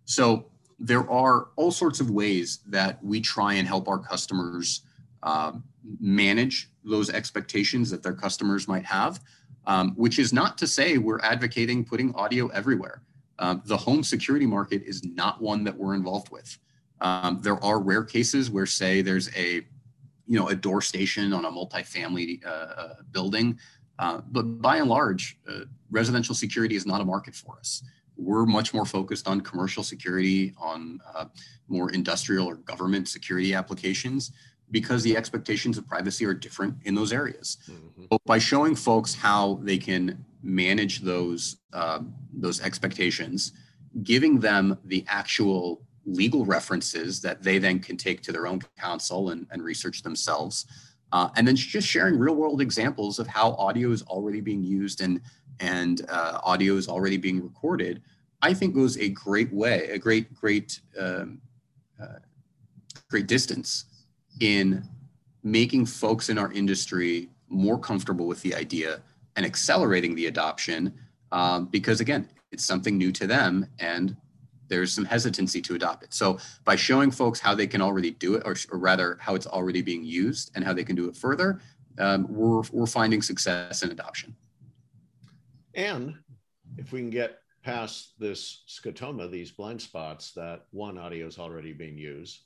So 0.05 0.47
there 0.79 1.09
are 1.11 1.49
all 1.57 1.71
sorts 1.71 2.01
of 2.01 2.11
ways 2.11 2.61
that 2.67 3.03
we 3.05 3.21
try 3.21 3.55
and 3.55 3.69
help 3.69 3.87
our 3.87 3.99
customers 3.99 4.83
uh, 5.23 5.53
manage 6.01 6.71
those 6.85 7.11
expectations 7.11 7.91
that 7.91 8.03
their 8.03 8.15
customers 8.15 8.67
might 8.67 8.85
have, 8.85 9.21
um, 9.67 9.93
which 9.97 10.19
is 10.19 10.33
not 10.33 10.59
to 10.59 10.67
say 10.67 10.99
we're 10.99 11.21
advocating 11.21 11.85
putting 11.85 12.15
audio 12.15 12.49
everywhere. 12.49 13.03
Uh, 13.41 13.57
the 13.65 13.77
home 13.77 14.05
security 14.05 14.47
market 14.47 14.83
is 14.85 15.03
not 15.03 15.41
one 15.41 15.65
that 15.65 15.77
we're 15.77 15.95
involved 15.95 16.31
with. 16.31 16.59
Um, 17.01 17.41
there 17.43 17.63
are 17.65 17.81
rare 17.81 18.05
cases 18.05 18.51
where, 18.51 18.67
say, 18.67 19.01
there's 19.03 19.35
a 19.35 19.63
you 20.27 20.39
know 20.39 20.49
a 20.49 20.55
door 20.55 20.81
station 20.81 21.33
on 21.33 21.45
a 21.45 21.51
multifamily 21.51 22.45
uh, 22.47 22.49
uh, 22.49 22.95
building. 23.11 23.59
Uh, 23.99 24.21
but 24.31 24.43
by 24.63 24.77
and 24.77 24.89
large, 24.89 25.39
uh, 25.49 25.65
residential 25.91 26.35
security 26.35 26.77
is 26.77 26.87
not 26.87 27.01
a 27.01 27.05
market 27.05 27.35
for 27.35 27.59
us. 27.59 27.83
We're 28.17 28.47
much 28.47 28.73
more 28.73 28.87
focused 28.87 29.27
on 29.27 29.41
commercial 29.41 29.83
security, 29.83 30.55
on 30.59 31.01
uh, 31.15 31.27
more 31.69 31.91
industrial 31.91 32.47
or 32.47 32.57
government 32.57 33.09
security 33.09 33.55
applications, 33.55 34.33
because 34.71 35.03
the 35.03 35.17
expectations 35.17 35.77
of 35.79 35.89
privacy 35.89 36.25
are 36.27 36.35
different 36.35 36.77
in 36.85 36.95
those 36.95 37.13
areas. 37.13 37.59
Mm-hmm. 37.71 38.05
But 38.11 38.25
by 38.25 38.39
showing 38.39 38.75
folks 38.75 39.15
how 39.15 39.61
they 39.63 39.79
can 39.79 40.25
manage 40.43 41.01
those 41.01 41.57
uh, 41.73 42.01
those 42.33 42.61
expectations, 42.61 43.53
giving 44.03 44.41
them 44.41 44.79
the 44.85 45.05
actual 45.09 45.83
legal 46.07 46.45
references 46.45 47.21
that 47.21 47.43
they 47.43 47.59
then 47.59 47.79
can 47.79 47.97
take 47.97 48.23
to 48.23 48.33
their 48.33 48.47
own 48.47 48.61
counsel 48.79 49.31
and, 49.31 49.47
and 49.51 49.63
research 49.63 50.03
themselves. 50.03 50.67
Uh, 51.13 51.29
and 51.37 51.47
then 51.47 51.57
just 51.57 51.87
sharing 51.87 52.19
real 52.19 52.35
world 52.35 52.61
examples 52.61 53.19
of 53.19 53.27
how 53.27 53.53
audio 53.53 53.91
is 53.91 54.03
already 54.03 54.41
being 54.41 54.63
used 54.63 55.01
and, 55.01 55.21
and 55.59 56.07
uh, 56.09 56.41
audio 56.43 56.75
is 56.75 56.89
already 56.89 57.17
being 57.17 57.43
recorded, 57.43 58.01
I 58.43 58.55
think 58.55 58.75
goes 58.75 58.97
a 58.97 59.09
great 59.09 59.53
way, 59.53 59.91
a 59.91 59.99
great, 59.99 60.33
great, 60.35 60.81
um, 60.99 61.41
uh, 62.01 62.21
great 63.09 63.27
distance 63.27 63.85
in 64.41 64.85
making 65.43 65.87
folks 65.87 66.29
in 66.29 66.39
our 66.39 66.53
industry 66.53 67.29
more 67.49 67.79
comfortable 67.79 68.27
with 68.27 68.41
the 68.43 68.55
idea 68.55 69.03
and 69.41 69.47
accelerating 69.47 70.15
the 70.15 70.27
adoption 70.27 70.93
um, 71.33 71.65
because 71.69 72.03
again, 72.03 72.29
it's 72.53 72.63
something 72.63 72.99
new 72.99 73.11
to 73.11 73.27
them 73.27 73.67
and 73.79 74.15
there's 74.69 74.93
some 74.93 75.07
hesitancy 75.07 75.63
to 75.63 75.75
adopt 75.75 76.03
it. 76.05 76.13
So 76.13 76.39
by 76.67 76.77
showing 76.77 77.11
folks 77.11 77.41
how 77.41 77.55
they 77.55 77.67
can 77.67 77.81
already 77.81 78.11
do 78.11 78.35
it, 78.35 78.43
or, 78.45 78.55
or 78.71 78.79
rather 78.79 79.17
how 79.19 79.35
it's 79.35 79.47
already 79.47 79.81
being 79.81 80.05
used 80.05 80.51
and 80.55 80.63
how 80.63 80.75
they 80.75 80.85
can 80.85 80.95
do 80.95 81.09
it 81.09 81.17
further, 81.17 81.59
um, 81.99 82.27
we're, 82.29 82.63
we're 82.71 82.87
finding 82.87 83.23
success 83.23 83.83
in 83.83 83.91
adoption. 83.91 84.37
And 85.75 86.17
if 86.77 86.93
we 86.93 87.01
can 87.01 87.09
get 87.09 87.39
past 87.63 88.13
this 88.19 88.65
scotoma, 88.69 89.31
these 89.31 89.53
blind 89.53 89.81
spots 89.81 90.33
that 90.33 90.67
one 90.71 90.99
audio 90.99 91.27
is 91.27 91.39
already 91.39 91.73
being 91.73 91.97
used, 91.97 92.41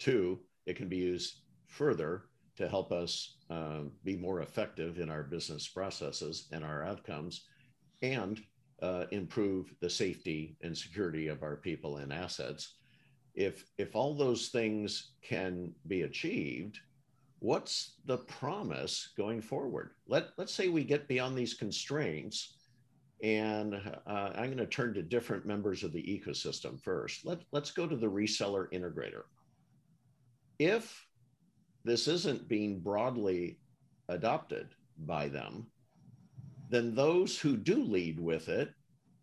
two, 0.00 0.40
it 0.66 0.74
can 0.74 0.88
be 0.88 0.96
used 0.96 1.42
further 1.68 2.24
to 2.56 2.68
help 2.68 2.92
us 2.92 3.36
um, 3.50 3.92
be 4.04 4.16
more 4.16 4.40
effective 4.40 4.98
in 4.98 5.10
our 5.10 5.22
business 5.22 5.68
processes 5.68 6.48
and 6.52 6.64
our 6.64 6.84
outcomes 6.84 7.46
and 8.02 8.40
uh, 8.82 9.04
improve 9.10 9.72
the 9.80 9.90
safety 9.90 10.56
and 10.62 10.76
security 10.76 11.28
of 11.28 11.42
our 11.42 11.56
people 11.56 11.98
and 11.98 12.12
assets. 12.12 12.74
If, 13.34 13.64
if 13.78 13.94
all 13.94 14.14
those 14.14 14.48
things 14.48 15.12
can 15.22 15.72
be 15.86 16.02
achieved, 16.02 16.78
what's 17.38 17.96
the 18.06 18.18
promise 18.18 19.12
going 19.16 19.40
forward? 19.40 19.90
Let, 20.06 20.28
let's 20.36 20.54
say 20.54 20.68
we 20.68 20.84
get 20.84 21.08
beyond 21.08 21.36
these 21.36 21.54
constraints 21.54 22.56
and 23.22 23.74
uh, 24.06 24.30
I'm 24.34 24.46
going 24.46 24.58
to 24.58 24.66
turn 24.66 24.92
to 24.94 25.02
different 25.02 25.46
members 25.46 25.82
of 25.82 25.92
the 25.92 26.02
ecosystem 26.02 26.80
first. 26.80 27.24
Let, 27.24 27.40
let's 27.50 27.70
go 27.70 27.86
to 27.86 27.96
the 27.96 28.06
reseller 28.06 28.70
integrator. 28.72 29.22
If 30.58 31.05
this 31.86 32.08
isn't 32.08 32.48
being 32.48 32.80
broadly 32.80 33.58
adopted 34.08 34.68
by 35.06 35.28
them, 35.28 35.66
then 36.68 36.94
those 36.94 37.38
who 37.38 37.56
do 37.56 37.82
lead 37.82 38.18
with 38.18 38.48
it 38.48 38.74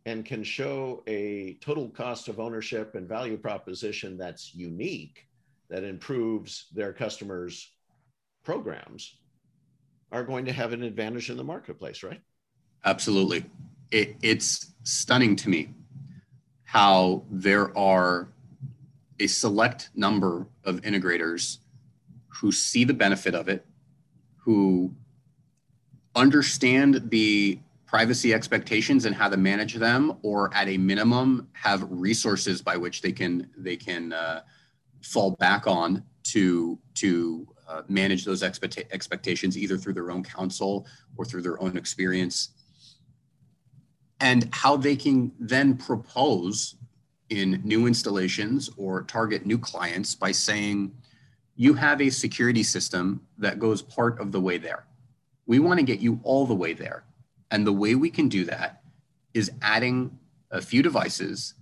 and 0.05 0.25
can 0.25 0.43
show 0.43 1.03
a 1.07 1.57
total 1.61 1.89
cost 1.89 2.29
of 2.29 2.39
ownership 2.39 2.95
and 2.95 3.07
value 3.07 3.37
proposition 3.37 4.17
that's 4.17 4.55
unique, 4.55 5.27
that 5.69 5.83
improves 5.83 6.67
their 6.73 6.93
customers' 6.93 7.69
programs, 8.43 9.17
are 10.11 10.23
going 10.23 10.45
to 10.45 10.53
have 10.53 10.71
an 10.71 10.83
advantage 10.83 11.29
in 11.29 11.37
the 11.37 11.43
marketplace, 11.43 12.01
right? 12.01 12.21
Absolutely. 12.85 13.45
It, 13.91 14.15
it's 14.21 14.73
stunning 14.83 15.35
to 15.37 15.49
me 15.49 15.73
how 16.63 17.23
there 17.29 17.77
are 17.77 18.29
a 19.19 19.27
select 19.27 19.89
number 19.95 20.47
of 20.63 20.81
integrators 20.81 21.59
who 22.33 22.51
see 22.51 22.83
the 22.83 22.93
benefit 22.93 23.35
of 23.35 23.47
it, 23.47 23.65
who 24.37 24.93
understand 26.15 27.09
the 27.09 27.59
privacy 27.85 28.33
expectations 28.33 29.05
and 29.05 29.15
how 29.15 29.29
to 29.29 29.37
manage 29.37 29.75
them, 29.75 30.17
or 30.23 30.53
at 30.53 30.67
a 30.67 30.77
minimum 30.77 31.47
have 31.53 31.85
resources 31.89 32.61
by 32.61 32.75
which 32.75 33.01
they 33.01 33.11
can 33.11 33.49
they 33.57 33.75
can 33.75 34.13
uh, 34.13 34.41
fall 35.01 35.31
back 35.31 35.67
on 35.67 36.03
to 36.23 36.79
to 36.95 37.47
uh, 37.67 37.81
manage 37.87 38.25
those 38.25 38.43
expect- 38.43 38.83
expectations 38.91 39.57
either 39.57 39.77
through 39.77 39.93
their 39.93 40.11
own 40.11 40.23
counsel 40.23 40.85
or 41.17 41.25
through 41.25 41.41
their 41.41 41.61
own 41.61 41.77
experience. 41.77 42.49
And 44.19 44.49
how 44.51 44.77
they 44.77 44.95
can 44.95 45.31
then 45.39 45.77
propose 45.77 46.75
in 47.29 47.61
new 47.63 47.87
installations 47.87 48.69
or 48.77 49.03
target 49.03 49.45
new 49.45 49.57
clients 49.57 50.15
by 50.15 50.31
saying 50.31 50.93
you 51.55 51.73
have 51.73 52.01
a 52.01 52.09
security 52.09 52.63
system 52.63 53.21
that 53.37 53.59
goes 53.59 53.81
part 53.81 54.19
of 54.19 54.31
the 54.31 54.41
way 54.41 54.57
there 54.57 54.85
we 55.45 55.59
want 55.59 55.79
to 55.79 55.85
get 55.85 55.99
you 55.99 56.19
all 56.23 56.45
the 56.45 56.53
way 56.53 56.73
there. 56.73 57.03
And 57.51 57.65
the 57.67 57.73
way 57.73 57.95
we 57.95 58.09
can 58.09 58.29
do 58.29 58.45
that 58.45 58.81
is 59.33 59.51
adding 59.61 60.17
a 60.51 60.61
few 60.61 60.81
devices 60.81 61.55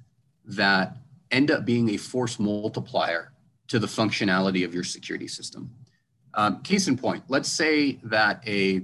that 0.45 0.97
end 1.31 1.51
up 1.51 1.65
being 1.65 1.89
a 1.89 1.97
force 1.97 2.39
multiplier 2.39 3.31
to 3.67 3.79
the 3.79 3.87
functionality 3.87 4.65
of 4.65 4.73
your 4.73 4.83
security 4.83 5.27
system. 5.27 5.71
Um, 6.33 6.61
case 6.61 6.87
in 6.87 6.97
point, 6.97 7.23
let's 7.27 7.49
say 7.49 7.99
that 8.03 8.41
a 8.47 8.83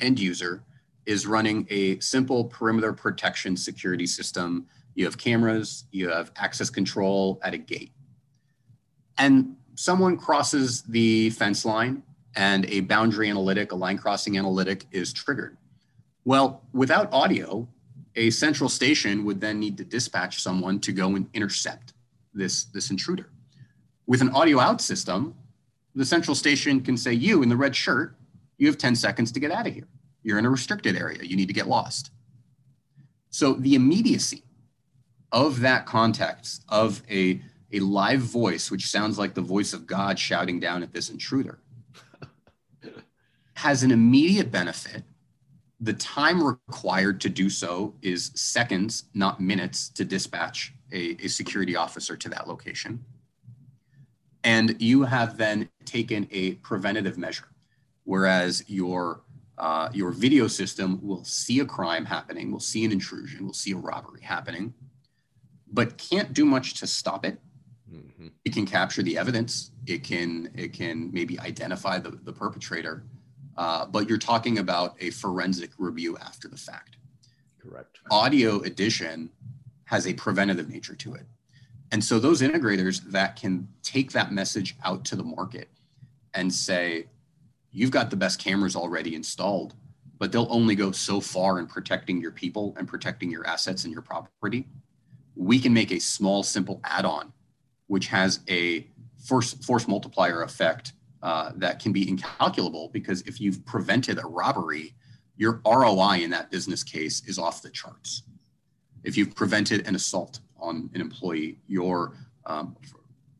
end 0.00 0.18
user 0.18 0.62
is 1.06 1.26
running 1.26 1.66
a 1.70 1.98
simple 2.00 2.44
perimeter 2.44 2.92
protection 2.92 3.56
security 3.56 4.06
system. 4.06 4.66
You 4.94 5.04
have 5.04 5.18
cameras, 5.18 5.84
you 5.90 6.08
have 6.08 6.30
access 6.36 6.70
control 6.70 7.40
at 7.42 7.54
a 7.54 7.58
gate. 7.58 7.92
And 9.18 9.56
someone 9.80 10.14
crosses 10.14 10.82
the 10.82 11.30
fence 11.30 11.64
line 11.64 12.02
and 12.36 12.66
a 12.66 12.80
boundary 12.80 13.30
analytic, 13.30 13.72
a 13.72 13.74
line 13.74 13.96
crossing 13.96 14.36
analytic 14.36 14.84
is 14.92 15.10
triggered. 15.10 15.56
Well, 16.26 16.60
without 16.74 17.10
audio, 17.14 17.66
a 18.14 18.28
central 18.28 18.68
station 18.68 19.24
would 19.24 19.40
then 19.40 19.58
need 19.58 19.78
to 19.78 19.84
dispatch 19.84 20.42
someone 20.42 20.80
to 20.80 20.92
go 20.92 21.16
and 21.16 21.30
intercept 21.32 21.94
this, 22.34 22.64
this 22.64 22.90
intruder. 22.90 23.30
With 24.06 24.20
an 24.20 24.28
audio 24.30 24.60
out 24.60 24.82
system, 24.82 25.34
the 25.94 26.04
central 26.04 26.34
station 26.34 26.82
can 26.82 26.98
say, 26.98 27.14
You 27.14 27.42
in 27.42 27.48
the 27.48 27.56
red 27.56 27.74
shirt, 27.74 28.14
you 28.58 28.66
have 28.66 28.76
10 28.76 28.94
seconds 28.94 29.32
to 29.32 29.40
get 29.40 29.50
out 29.50 29.66
of 29.66 29.72
here. 29.72 29.88
You're 30.22 30.38
in 30.38 30.44
a 30.44 30.50
restricted 30.50 30.94
area. 30.94 31.22
You 31.22 31.36
need 31.36 31.48
to 31.48 31.54
get 31.54 31.68
lost. 31.68 32.10
So 33.30 33.54
the 33.54 33.76
immediacy 33.76 34.42
of 35.32 35.60
that 35.60 35.86
context 35.86 36.66
of 36.68 37.02
a, 37.10 37.40
a 37.72 37.80
live 37.80 38.20
voice, 38.20 38.70
which 38.70 38.86
sounds 38.86 39.18
like 39.18 39.34
the 39.34 39.40
voice 39.40 39.72
of 39.72 39.86
God 39.86 40.18
shouting 40.18 40.60
down 40.60 40.82
at 40.82 40.92
this 40.92 41.10
intruder, 41.10 41.60
has 43.54 43.82
an 43.82 43.90
immediate 43.90 44.50
benefit. 44.50 45.04
The 45.80 45.94
time 45.94 46.42
required 46.42 47.20
to 47.22 47.28
do 47.28 47.48
so 47.48 47.94
is 48.02 48.32
seconds, 48.34 49.04
not 49.14 49.40
minutes, 49.40 49.88
to 49.90 50.04
dispatch 50.04 50.74
a, 50.92 51.16
a 51.24 51.28
security 51.28 51.76
officer 51.76 52.16
to 52.16 52.28
that 52.28 52.48
location. 52.48 53.04
And 54.42 54.80
you 54.80 55.02
have 55.04 55.36
then 55.36 55.68
taken 55.84 56.26
a 56.30 56.54
preventative 56.56 57.18
measure, 57.18 57.48
whereas 58.04 58.64
your 58.66 59.22
uh, 59.58 59.90
your 59.92 60.10
video 60.10 60.46
system 60.46 60.98
will 61.02 61.22
see 61.22 61.60
a 61.60 61.66
crime 61.66 62.06
happening, 62.06 62.50
will 62.50 62.60
see 62.60 62.82
an 62.86 62.92
intrusion, 62.92 63.44
will 63.44 63.52
see 63.52 63.72
a 63.72 63.76
robbery 63.76 64.22
happening, 64.22 64.72
but 65.70 65.98
can't 65.98 66.32
do 66.32 66.46
much 66.46 66.80
to 66.80 66.86
stop 66.86 67.26
it. 67.26 67.38
Mm-hmm. 67.92 68.28
It 68.44 68.52
can 68.52 68.66
capture 68.66 69.02
the 69.02 69.18
evidence. 69.18 69.72
It 69.86 70.04
can 70.04 70.50
it 70.54 70.72
can 70.72 71.10
maybe 71.12 71.38
identify 71.40 71.98
the, 71.98 72.10
the 72.10 72.32
perpetrator, 72.32 73.04
uh, 73.56 73.86
but 73.86 74.08
you're 74.08 74.18
talking 74.18 74.58
about 74.58 74.96
a 75.00 75.10
forensic 75.10 75.70
review 75.78 76.16
after 76.18 76.48
the 76.48 76.56
fact. 76.56 76.96
Correct. 77.60 77.98
Audio 78.10 78.60
edition 78.60 79.30
has 79.84 80.06
a 80.06 80.14
preventative 80.14 80.68
nature 80.68 80.94
to 80.94 81.14
it. 81.14 81.26
And 81.92 82.02
so 82.02 82.20
those 82.20 82.40
integrators 82.40 83.02
that 83.10 83.34
can 83.34 83.66
take 83.82 84.12
that 84.12 84.32
message 84.32 84.76
out 84.84 85.04
to 85.06 85.16
the 85.16 85.24
market 85.24 85.68
and 86.34 86.52
say, 86.52 87.06
you've 87.72 87.90
got 87.90 88.10
the 88.10 88.16
best 88.16 88.38
cameras 88.38 88.76
already 88.76 89.16
installed, 89.16 89.74
but 90.18 90.30
they'll 90.30 90.46
only 90.50 90.76
go 90.76 90.92
so 90.92 91.20
far 91.20 91.58
in 91.58 91.66
protecting 91.66 92.20
your 92.20 92.30
people 92.30 92.74
and 92.78 92.86
protecting 92.86 93.30
your 93.30 93.44
assets 93.46 93.84
and 93.84 93.92
your 93.92 94.02
property. 94.02 94.68
We 95.34 95.58
can 95.58 95.74
make 95.74 95.90
a 95.90 95.98
small, 95.98 96.44
simple 96.44 96.80
add 96.84 97.04
on, 97.04 97.32
which 97.90 98.06
has 98.06 98.38
a 98.48 98.86
force, 99.18 99.52
force 99.54 99.88
multiplier 99.88 100.42
effect 100.42 100.92
uh, 101.24 101.50
that 101.56 101.80
can 101.80 101.90
be 101.90 102.08
incalculable 102.08 102.88
because 102.92 103.20
if 103.22 103.40
you've 103.40 103.66
prevented 103.66 104.16
a 104.18 104.26
robbery, 104.28 104.94
your 105.36 105.60
ROI 105.66 106.20
in 106.22 106.30
that 106.30 106.52
business 106.52 106.84
case 106.84 107.20
is 107.26 107.36
off 107.36 107.62
the 107.62 107.70
charts. 107.70 108.22
If 109.02 109.16
you've 109.16 109.34
prevented 109.34 109.88
an 109.88 109.96
assault 109.96 110.38
on 110.60 110.88
an 110.94 111.00
employee, 111.00 111.58
your 111.66 112.12
um, 112.46 112.76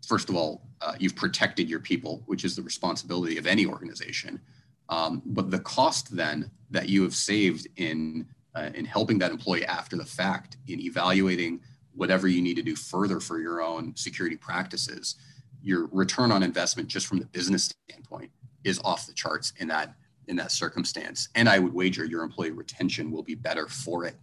first 0.05 0.29
of 0.29 0.35
all, 0.35 0.63
uh, 0.81 0.95
you've 0.99 1.15
protected 1.15 1.71
your 1.71 1.79
people, 1.79 2.25
which 2.27 2.45
is 2.45 2.57
the 2.57 2.63
responsibility 2.63 3.39
of 3.39 3.47
any 3.47 3.67
organization. 3.67 4.41
Um, 4.89 5.23
but 5.27 5.53
the 5.53 5.61
cost 5.61 6.17
then 6.17 6.51
that 6.73 6.89
you 6.89 7.05
have 7.05 7.15
saved 7.15 7.69
in 7.77 8.27
uh, 8.57 8.71
in 8.75 8.85
helping 8.85 9.17
that 9.21 9.31
employee 9.31 9.65
after 9.65 9.97
the 9.97 10.05
fact, 10.05 10.57
in 10.67 10.81
evaluating 10.81 11.61
whatever 11.95 12.29
you 12.29 12.43
need 12.43 12.57
to 12.57 12.63
do 12.63 12.77
further 12.77 13.21
for 13.21 13.41
your 13.41 13.63
own 13.63 13.95
security 13.97 14.37
practices, 14.37 15.17
your 15.63 15.89
return 15.93 16.33
on 16.33 16.43
investment 16.43 16.89
just 16.89 17.07
from 17.07 17.19
the 17.19 17.27
business 17.27 17.75
standpoint 17.89 18.31
is 18.65 18.81
off 18.85 19.07
the 19.07 19.13
charts 19.13 19.53
in 19.59 19.69
that 19.69 19.95
in 20.29 20.37
that 20.37 20.53
circumstance. 20.53 21.29
And 21.35 21.49
i 21.49 21.59
would 21.59 21.75
wager 21.75 22.05
your 22.05 22.23
employee 22.23 22.53
retention 22.53 23.11
will 23.11 23.23
be 23.23 23.35
better 23.35 23.67
for 23.67 24.05
it. 24.05 24.17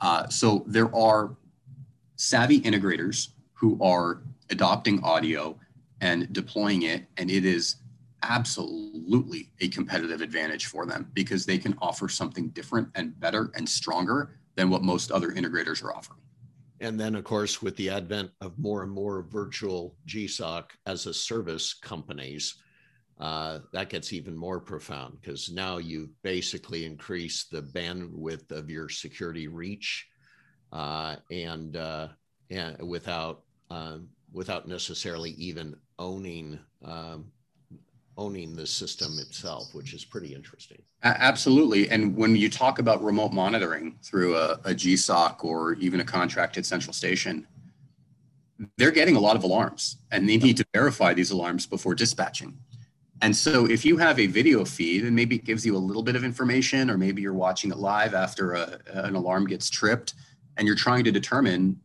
Uh, 0.00 0.28
so 0.28 0.64
there 0.66 0.94
are 0.94 1.36
savvy 2.16 2.60
integrators 2.62 3.28
who 3.52 3.78
are 3.82 4.22
adopting 4.50 5.02
audio 5.04 5.58
and 6.00 6.32
deploying 6.32 6.82
it 6.82 7.06
and 7.16 7.30
it 7.30 7.44
is 7.44 7.76
absolutely 8.22 9.50
a 9.60 9.68
competitive 9.68 10.20
advantage 10.20 10.66
for 10.66 10.84
them 10.84 11.10
because 11.14 11.46
they 11.46 11.58
can 11.58 11.76
offer 11.80 12.08
something 12.08 12.48
different 12.48 12.88
and 12.94 13.18
better 13.20 13.50
and 13.54 13.66
stronger 13.68 14.36
than 14.56 14.68
what 14.68 14.82
most 14.82 15.10
other 15.10 15.30
integrators 15.30 15.82
are 15.82 15.94
offering 15.94 16.19
and 16.80 16.98
then, 16.98 17.14
of 17.14 17.24
course, 17.24 17.60
with 17.60 17.76
the 17.76 17.90
advent 17.90 18.30
of 18.40 18.58
more 18.58 18.82
and 18.82 18.90
more 18.90 19.22
virtual 19.22 19.96
GSOC 20.06 20.64
as 20.86 21.06
a 21.06 21.14
service 21.14 21.74
companies, 21.74 22.56
uh, 23.20 23.58
that 23.72 23.90
gets 23.90 24.14
even 24.14 24.34
more 24.34 24.58
profound 24.58 25.20
because 25.20 25.50
now 25.50 25.76
you've 25.76 26.10
basically 26.22 26.86
increased 26.86 27.50
the 27.50 27.60
bandwidth 27.60 28.50
of 28.50 28.70
your 28.70 28.88
security 28.88 29.46
reach 29.46 30.06
uh, 30.72 31.16
and 31.30 31.76
uh, 31.76 32.08
and 32.50 32.82
without 32.82 33.42
um, 33.70 34.08
without 34.32 34.66
necessarily 34.66 35.32
even 35.32 35.76
owning 35.98 36.58
um, 36.84 37.30
owning 38.20 38.54
the 38.54 38.66
system 38.66 39.18
itself, 39.18 39.74
which 39.74 39.94
is 39.94 40.04
pretty 40.04 40.34
interesting. 40.34 40.80
Absolutely. 41.02 41.88
And 41.88 42.14
when 42.14 42.36
you 42.36 42.50
talk 42.50 42.78
about 42.78 43.02
remote 43.02 43.32
monitoring 43.32 43.96
through 44.02 44.36
a, 44.36 44.52
a 44.64 44.74
GSOC 44.74 45.42
or 45.42 45.72
even 45.74 46.00
a 46.00 46.04
contracted 46.04 46.66
central 46.66 46.92
station, 46.92 47.46
they're 48.76 48.90
getting 48.90 49.16
a 49.16 49.20
lot 49.20 49.36
of 49.36 49.42
alarms 49.42 49.96
and 50.12 50.28
they 50.28 50.36
need 50.36 50.58
to 50.58 50.66
verify 50.74 51.14
these 51.14 51.30
alarms 51.30 51.64
before 51.64 51.94
dispatching. 51.94 52.58
And 53.22 53.34
so 53.34 53.66
if 53.66 53.86
you 53.86 53.96
have 53.96 54.18
a 54.18 54.26
video 54.26 54.66
feed 54.66 55.04
and 55.04 55.16
maybe 55.16 55.36
it 55.36 55.44
gives 55.44 55.64
you 55.64 55.74
a 55.74 55.78
little 55.78 56.02
bit 56.02 56.14
of 56.14 56.22
information, 56.22 56.90
or 56.90 56.98
maybe 56.98 57.22
you're 57.22 57.32
watching 57.32 57.70
it 57.70 57.78
live 57.78 58.12
after 58.12 58.52
a, 58.52 58.78
an 58.92 59.14
alarm 59.14 59.46
gets 59.46 59.70
tripped 59.70 60.12
and 60.58 60.66
you're 60.66 60.76
trying 60.76 61.04
to 61.04 61.10
determine, 61.10 61.80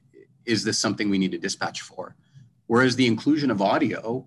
is 0.45 0.65
this 0.65 0.77
something 0.77 1.09
we 1.09 1.17
need 1.17 1.31
to 1.31 1.37
dispatch 1.37 1.81
for? 1.81 2.15
Whereas 2.67 2.97
the 2.97 3.07
inclusion 3.07 3.51
of 3.51 3.61
audio, 3.61 4.25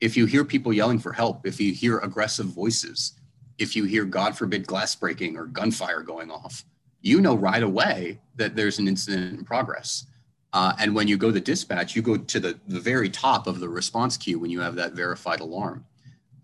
if 0.00 0.16
you 0.16 0.26
hear 0.26 0.44
people 0.44 0.72
yelling 0.72 0.98
for 0.98 1.12
help, 1.12 1.46
if 1.46 1.60
you 1.60 1.72
hear 1.72 1.98
aggressive 1.98 2.46
voices, 2.46 3.12
if 3.58 3.76
you 3.76 3.84
hear, 3.84 4.04
God 4.04 4.36
forbid, 4.36 4.66
glass 4.66 4.94
breaking 4.94 5.36
or 5.36 5.44
gunfire 5.44 6.02
going 6.02 6.30
off, 6.30 6.64
you 7.02 7.20
know 7.20 7.34
right 7.34 7.62
away 7.62 8.20
that 8.36 8.56
there's 8.56 8.78
an 8.78 8.88
incident 8.88 9.38
in 9.38 9.44
progress. 9.44 10.06
Uh, 10.52 10.72
and 10.78 10.94
when 10.94 11.06
you 11.06 11.16
go 11.16 11.30
to 11.30 11.40
dispatch, 11.40 11.94
you 11.94 12.02
go 12.02 12.16
to 12.16 12.40
the, 12.40 12.58
the 12.66 12.80
very 12.80 13.08
top 13.08 13.46
of 13.46 13.60
the 13.60 13.68
response 13.68 14.16
queue 14.16 14.38
when 14.38 14.50
you 14.50 14.60
have 14.60 14.74
that 14.74 14.92
verified 14.92 15.40
alarm. 15.40 15.84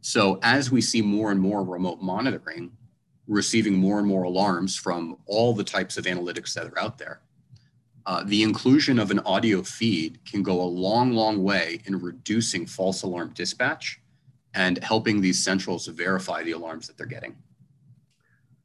So 0.01 0.39
as 0.43 0.71
we 0.71 0.81
see 0.81 1.03
more 1.03 1.33
and 1.33 1.41
more 1.41 1.65
remote 1.65 2.01
monitoring, 2.01 2.71
receiving 3.27 3.75
more 3.75 3.99
and 3.99 4.07
more 4.07 4.23
alarms 4.23 4.77
from 4.77 5.17
all 5.27 5.53
the 5.53 5.65
types 5.65 5.97
of 5.97 6.05
analytics 6.05 6.55
that 6.55 6.67
are 6.67 6.79
out 6.79 6.99
there, 6.99 7.21
uh, 8.07 8.23
the 8.25 8.43
inclusion 8.43 8.99
of 8.99 9.11
an 9.11 9.19
audio 9.21 9.63
feed 9.63 10.25
can 10.25 10.43
go 10.43 10.61
a 10.61 10.63
long, 10.63 11.13
long 11.13 11.43
way 11.43 11.81
in 11.87 12.01
reducing 12.01 12.65
false 12.65 13.03
alarm 13.03 13.33
dispatch 13.35 14.01
and 14.55 14.83
helping 14.83 15.21
these 15.21 15.43
centrals 15.43 15.87
verify 15.89 16.43
the 16.43 16.53
alarms 16.53 16.87
that 16.87 16.97
they're 16.97 17.07
getting. 17.07 17.37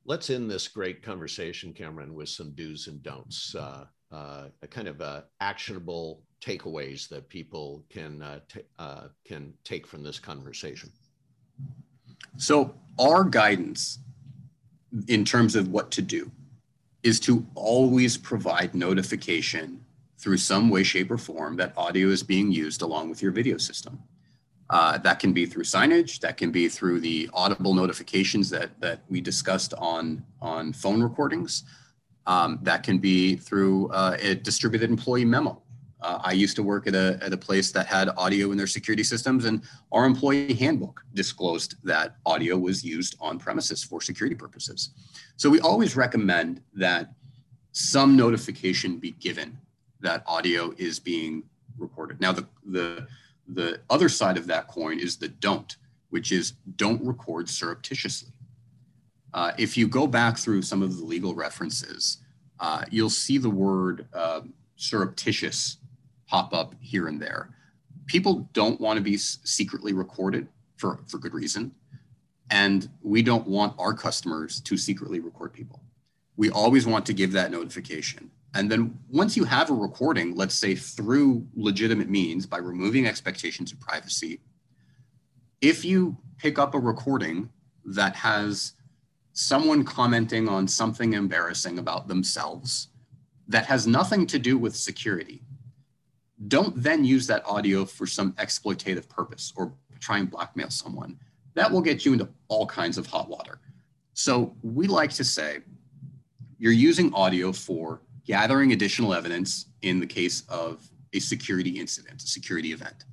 Let's 0.05 0.29
end 0.29 0.49
this 0.49 0.67
great 0.67 1.01
conversation, 1.01 1.73
Cameron, 1.73 2.13
with 2.13 2.29
some 2.29 2.51
do's 2.51 2.87
and 2.87 3.01
don'ts, 3.01 3.55
uh, 3.55 3.85
uh, 4.11 4.45
a 4.61 4.67
kind 4.67 4.87
of 4.87 5.01
uh, 5.01 5.21
actionable 5.39 6.23
takeaways 6.41 7.07
that 7.09 7.29
people 7.29 7.83
can 7.89 8.21
uh, 8.21 8.39
uh, 8.79 9.07
can 9.25 9.53
take 9.63 9.85
from 9.85 10.03
this 10.03 10.19
conversation. 10.19 10.91
So, 12.37 12.73
our 12.99 13.23
guidance 13.23 13.99
in 15.07 15.23
terms 15.23 15.55
of 15.55 15.69
what 15.69 15.91
to 15.91 16.01
do 16.01 16.31
is 17.03 17.19
to 17.21 17.45
always 17.55 18.17
provide 18.17 18.75
notification 18.75 19.83
through 20.17 20.37
some 20.37 20.69
way, 20.69 20.83
shape, 20.83 21.09
or 21.09 21.17
form 21.17 21.55
that 21.57 21.73
audio 21.75 22.09
is 22.09 22.21
being 22.21 22.51
used 22.51 22.81
along 22.81 23.09
with 23.09 23.21
your 23.21 23.31
video 23.31 23.57
system. 23.57 23.99
Uh, 24.69 24.97
that 24.99 25.19
can 25.19 25.33
be 25.33 25.45
through 25.45 25.63
signage, 25.63 26.19
that 26.19 26.37
can 26.37 26.51
be 26.51 26.69
through 26.69 26.99
the 26.99 27.29
audible 27.33 27.73
notifications 27.73 28.49
that, 28.49 28.79
that 28.79 29.01
we 29.09 29.19
discussed 29.19 29.73
on, 29.77 30.23
on 30.41 30.71
phone 30.71 31.01
recordings. 31.01 31.63
Um, 32.27 32.59
that 32.61 32.83
can 32.83 32.99
be 32.99 33.35
through 33.35 33.89
uh, 33.89 34.15
a 34.21 34.35
distributed 34.35 34.89
employee 34.89 35.25
memo 35.25 35.61
uh, 36.01 36.19
I 36.23 36.31
used 36.31 36.55
to 36.55 36.63
work 36.63 36.87
at 36.87 36.95
a, 36.95 37.19
at 37.21 37.33
a 37.33 37.37
place 37.37 37.71
that 37.71 37.85
had 37.85 38.09
audio 38.17 38.51
in 38.51 38.57
their 38.57 38.67
security 38.67 39.03
systems, 39.03 39.45
and 39.45 39.61
our 39.91 40.05
employee 40.05 40.53
handbook 40.53 41.03
disclosed 41.13 41.75
that 41.83 42.15
audio 42.25 42.57
was 42.57 42.83
used 42.83 43.15
on 43.19 43.37
premises 43.37 43.83
for 43.83 44.01
security 44.01 44.35
purposes. 44.35 44.89
So 45.37 45.49
we 45.49 45.59
always 45.59 45.95
recommend 45.95 46.61
that 46.73 47.13
some 47.71 48.15
notification 48.15 48.97
be 48.97 49.11
given 49.11 49.57
that 50.01 50.23
audio 50.25 50.73
is 50.77 50.99
being 50.99 51.43
recorded. 51.77 52.19
Now, 52.19 52.31
the, 52.31 52.47
the, 52.65 53.07
the 53.47 53.81
other 53.89 54.09
side 54.09 54.37
of 54.37 54.47
that 54.47 54.67
coin 54.67 54.99
is 54.99 55.17
the 55.17 55.27
don't, 55.27 55.75
which 56.09 56.31
is 56.31 56.53
don't 56.75 57.03
record 57.05 57.47
surreptitiously. 57.47 58.31
Uh, 59.33 59.51
if 59.57 59.77
you 59.77 59.87
go 59.87 60.07
back 60.07 60.37
through 60.37 60.61
some 60.63 60.81
of 60.81 60.97
the 60.97 61.05
legal 61.05 61.33
references, 61.35 62.17
uh, 62.59 62.83
you'll 62.89 63.09
see 63.09 63.37
the 63.37 63.49
word 63.49 64.07
uh, 64.13 64.41
surreptitious 64.75 65.77
pop 66.31 66.53
up 66.53 66.73
here 66.79 67.07
and 67.07 67.21
there. 67.21 67.49
People 68.05 68.49
don't 68.53 68.79
want 68.79 68.95
to 68.95 69.03
be 69.03 69.17
secretly 69.17 69.91
recorded 69.91 70.47
for, 70.77 71.01
for 71.07 71.17
good 71.17 71.33
reason. 71.33 71.73
And 72.49 72.89
we 73.01 73.21
don't 73.21 73.45
want 73.45 73.75
our 73.77 73.93
customers 73.93 74.61
to 74.61 74.77
secretly 74.77 75.19
record 75.19 75.51
people. 75.51 75.83
We 76.37 76.49
always 76.49 76.87
want 76.87 77.05
to 77.07 77.13
give 77.13 77.33
that 77.33 77.51
notification. 77.51 78.31
And 78.53 78.71
then 78.71 78.97
once 79.09 79.35
you 79.35 79.43
have 79.43 79.69
a 79.69 79.73
recording, 79.73 80.35
let's 80.35 80.55
say 80.55 80.73
through 80.73 81.45
legitimate 81.53 82.09
means 82.09 82.45
by 82.45 82.57
removing 82.59 83.07
expectations 83.07 83.73
of 83.73 83.79
privacy, 83.81 84.39
if 85.59 85.83
you 85.83 86.17
pick 86.37 86.57
up 86.57 86.73
a 86.73 86.79
recording 86.79 87.49
that 87.85 88.15
has 88.15 88.73
someone 89.33 89.83
commenting 89.83 90.47
on 90.47 90.67
something 90.67 91.13
embarrassing 91.13 91.77
about 91.77 92.07
themselves 92.07 92.87
that 93.49 93.65
has 93.65 93.85
nothing 93.85 94.25
to 94.27 94.39
do 94.39 94.57
with 94.57 94.75
security, 94.75 95.41
don't 96.47 96.81
then 96.81 97.03
use 97.03 97.27
that 97.27 97.45
audio 97.45 97.85
for 97.85 98.07
some 98.07 98.33
exploitative 98.33 99.07
purpose 99.09 99.53
or 99.55 99.73
try 99.99 100.17
and 100.17 100.29
blackmail 100.29 100.69
someone. 100.69 101.17
That 101.53 101.71
will 101.71 101.81
get 101.81 102.05
you 102.05 102.13
into 102.13 102.29
all 102.47 102.65
kinds 102.65 102.97
of 102.97 103.05
hot 103.05 103.29
water. 103.29 103.59
So 104.13 104.55
we 104.63 104.87
like 104.87 105.11
to 105.11 105.23
say 105.23 105.59
you're 106.57 106.71
using 106.71 107.13
audio 107.13 107.51
for 107.51 108.01
gathering 108.25 108.71
additional 108.71 109.13
evidence 109.13 109.67
in 109.81 109.99
the 109.99 110.05
case 110.07 110.43
of 110.47 110.87
a 111.13 111.19
security 111.19 111.71
incident, 111.71 112.21
a 112.23 112.27
security 112.27 112.71
event. 112.71 113.05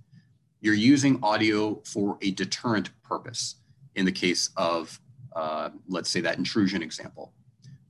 You're 0.61 0.75
using 0.75 1.19
audio 1.23 1.81
for 1.85 2.19
a 2.23 2.31
deterrent 2.33 2.91
purpose 3.03 3.57
in 3.95 4.05
the 4.05 4.13
case 4.13 4.51
of, 4.57 5.01
uh, 5.35 5.71
let's 5.89 6.11
say, 6.11 6.21
that 6.21 6.39
intrusion 6.39 6.83
example. 6.83 7.33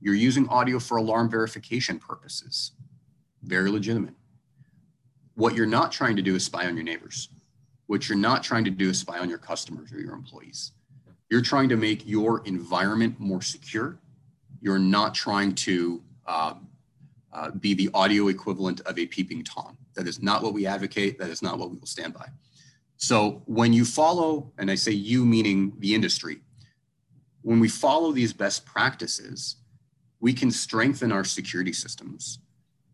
You're 0.01 0.15
using 0.15 0.47
audio 0.49 0.79
for 0.79 0.97
alarm 0.97 1.29
verification 1.29 1.99
purposes. 1.99 2.71
Very 3.43 3.69
legitimate. 3.69 4.13
What 5.39 5.55
you're 5.55 5.65
not 5.65 5.93
trying 5.93 6.17
to 6.17 6.21
do 6.21 6.35
is 6.35 6.43
spy 6.43 6.65
on 6.65 6.75
your 6.75 6.83
neighbors. 6.83 7.29
What 7.87 8.09
you're 8.09 8.17
not 8.17 8.43
trying 8.43 8.65
to 8.65 8.69
do 8.69 8.89
is 8.89 8.99
spy 8.99 9.19
on 9.19 9.29
your 9.29 9.37
customers 9.37 9.93
or 9.93 10.01
your 10.01 10.13
employees. 10.13 10.73
You're 11.29 11.41
trying 11.41 11.69
to 11.69 11.77
make 11.77 12.05
your 12.05 12.45
environment 12.45 13.21
more 13.21 13.41
secure. 13.41 13.97
You're 14.59 14.79
not 14.79 15.15
trying 15.15 15.55
to 15.55 16.03
uh, 16.27 16.55
uh, 17.31 17.51
be 17.51 17.73
the 17.73 17.89
audio 17.93 18.27
equivalent 18.27 18.81
of 18.81 18.99
a 18.99 19.05
peeping 19.05 19.45
Tom. 19.45 19.77
That 19.95 20.09
is 20.09 20.21
not 20.21 20.43
what 20.43 20.53
we 20.53 20.65
advocate. 20.65 21.17
That 21.19 21.29
is 21.29 21.41
not 21.41 21.57
what 21.57 21.71
we 21.71 21.77
will 21.77 21.87
stand 21.87 22.13
by. 22.13 22.25
So 22.97 23.41
when 23.45 23.71
you 23.71 23.85
follow, 23.85 24.51
and 24.57 24.69
I 24.69 24.75
say 24.75 24.91
you 24.91 25.23
meaning 25.23 25.71
the 25.79 25.95
industry, 25.95 26.41
when 27.43 27.61
we 27.61 27.69
follow 27.69 28.11
these 28.11 28.33
best 28.33 28.65
practices, 28.65 29.55
we 30.19 30.33
can 30.33 30.51
strengthen 30.51 31.13
our 31.13 31.23
security 31.23 31.71
systems 31.71 32.39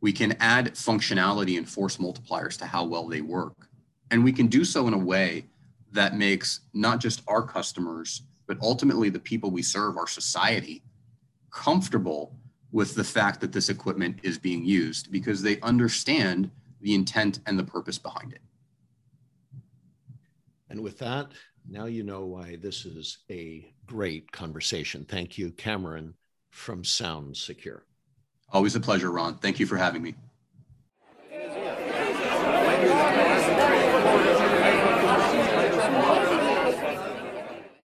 we 0.05 0.13
can 0.13 0.37
add 0.39 0.75
functionality 0.75 1.57
and 1.57 1.67
force 1.67 1.97
multipliers 1.97 2.55
to 2.59 2.63
how 2.63 2.85
well 2.85 3.07
they 3.07 3.21
work. 3.21 3.67
And 4.11 4.23
we 4.23 4.31
can 4.31 4.45
do 4.45 4.63
so 4.63 4.87
in 4.87 4.93
a 4.93 4.99
way 4.99 5.45
that 5.93 6.15
makes 6.15 6.59
not 6.75 6.99
just 6.99 7.23
our 7.27 7.41
customers, 7.41 8.21
but 8.45 8.59
ultimately 8.61 9.09
the 9.09 9.17
people 9.17 9.49
we 9.49 9.63
serve, 9.63 9.97
our 9.97 10.05
society, 10.05 10.83
comfortable 11.49 12.35
with 12.71 12.93
the 12.93 13.03
fact 13.03 13.41
that 13.41 13.51
this 13.51 13.69
equipment 13.69 14.19
is 14.21 14.37
being 14.37 14.63
used 14.63 15.11
because 15.11 15.41
they 15.41 15.59
understand 15.61 16.51
the 16.81 16.93
intent 16.93 17.39
and 17.47 17.57
the 17.57 17.63
purpose 17.63 17.97
behind 17.97 18.31
it. 18.31 18.41
And 20.69 20.81
with 20.81 20.99
that, 20.99 21.31
now 21.67 21.85
you 21.85 22.03
know 22.03 22.27
why 22.27 22.57
this 22.61 22.85
is 22.85 23.17
a 23.31 23.73
great 23.87 24.31
conversation. 24.31 25.03
Thank 25.03 25.39
you, 25.39 25.49
Cameron 25.49 26.13
from 26.51 26.83
Sound 26.83 27.35
Secure. 27.35 27.87
Always 28.51 28.75
a 28.75 28.79
pleasure, 28.79 29.11
Ron. 29.11 29.37
Thank 29.37 29.59
you 29.59 29.65
for 29.65 29.77
having 29.77 30.01
me. 30.01 30.15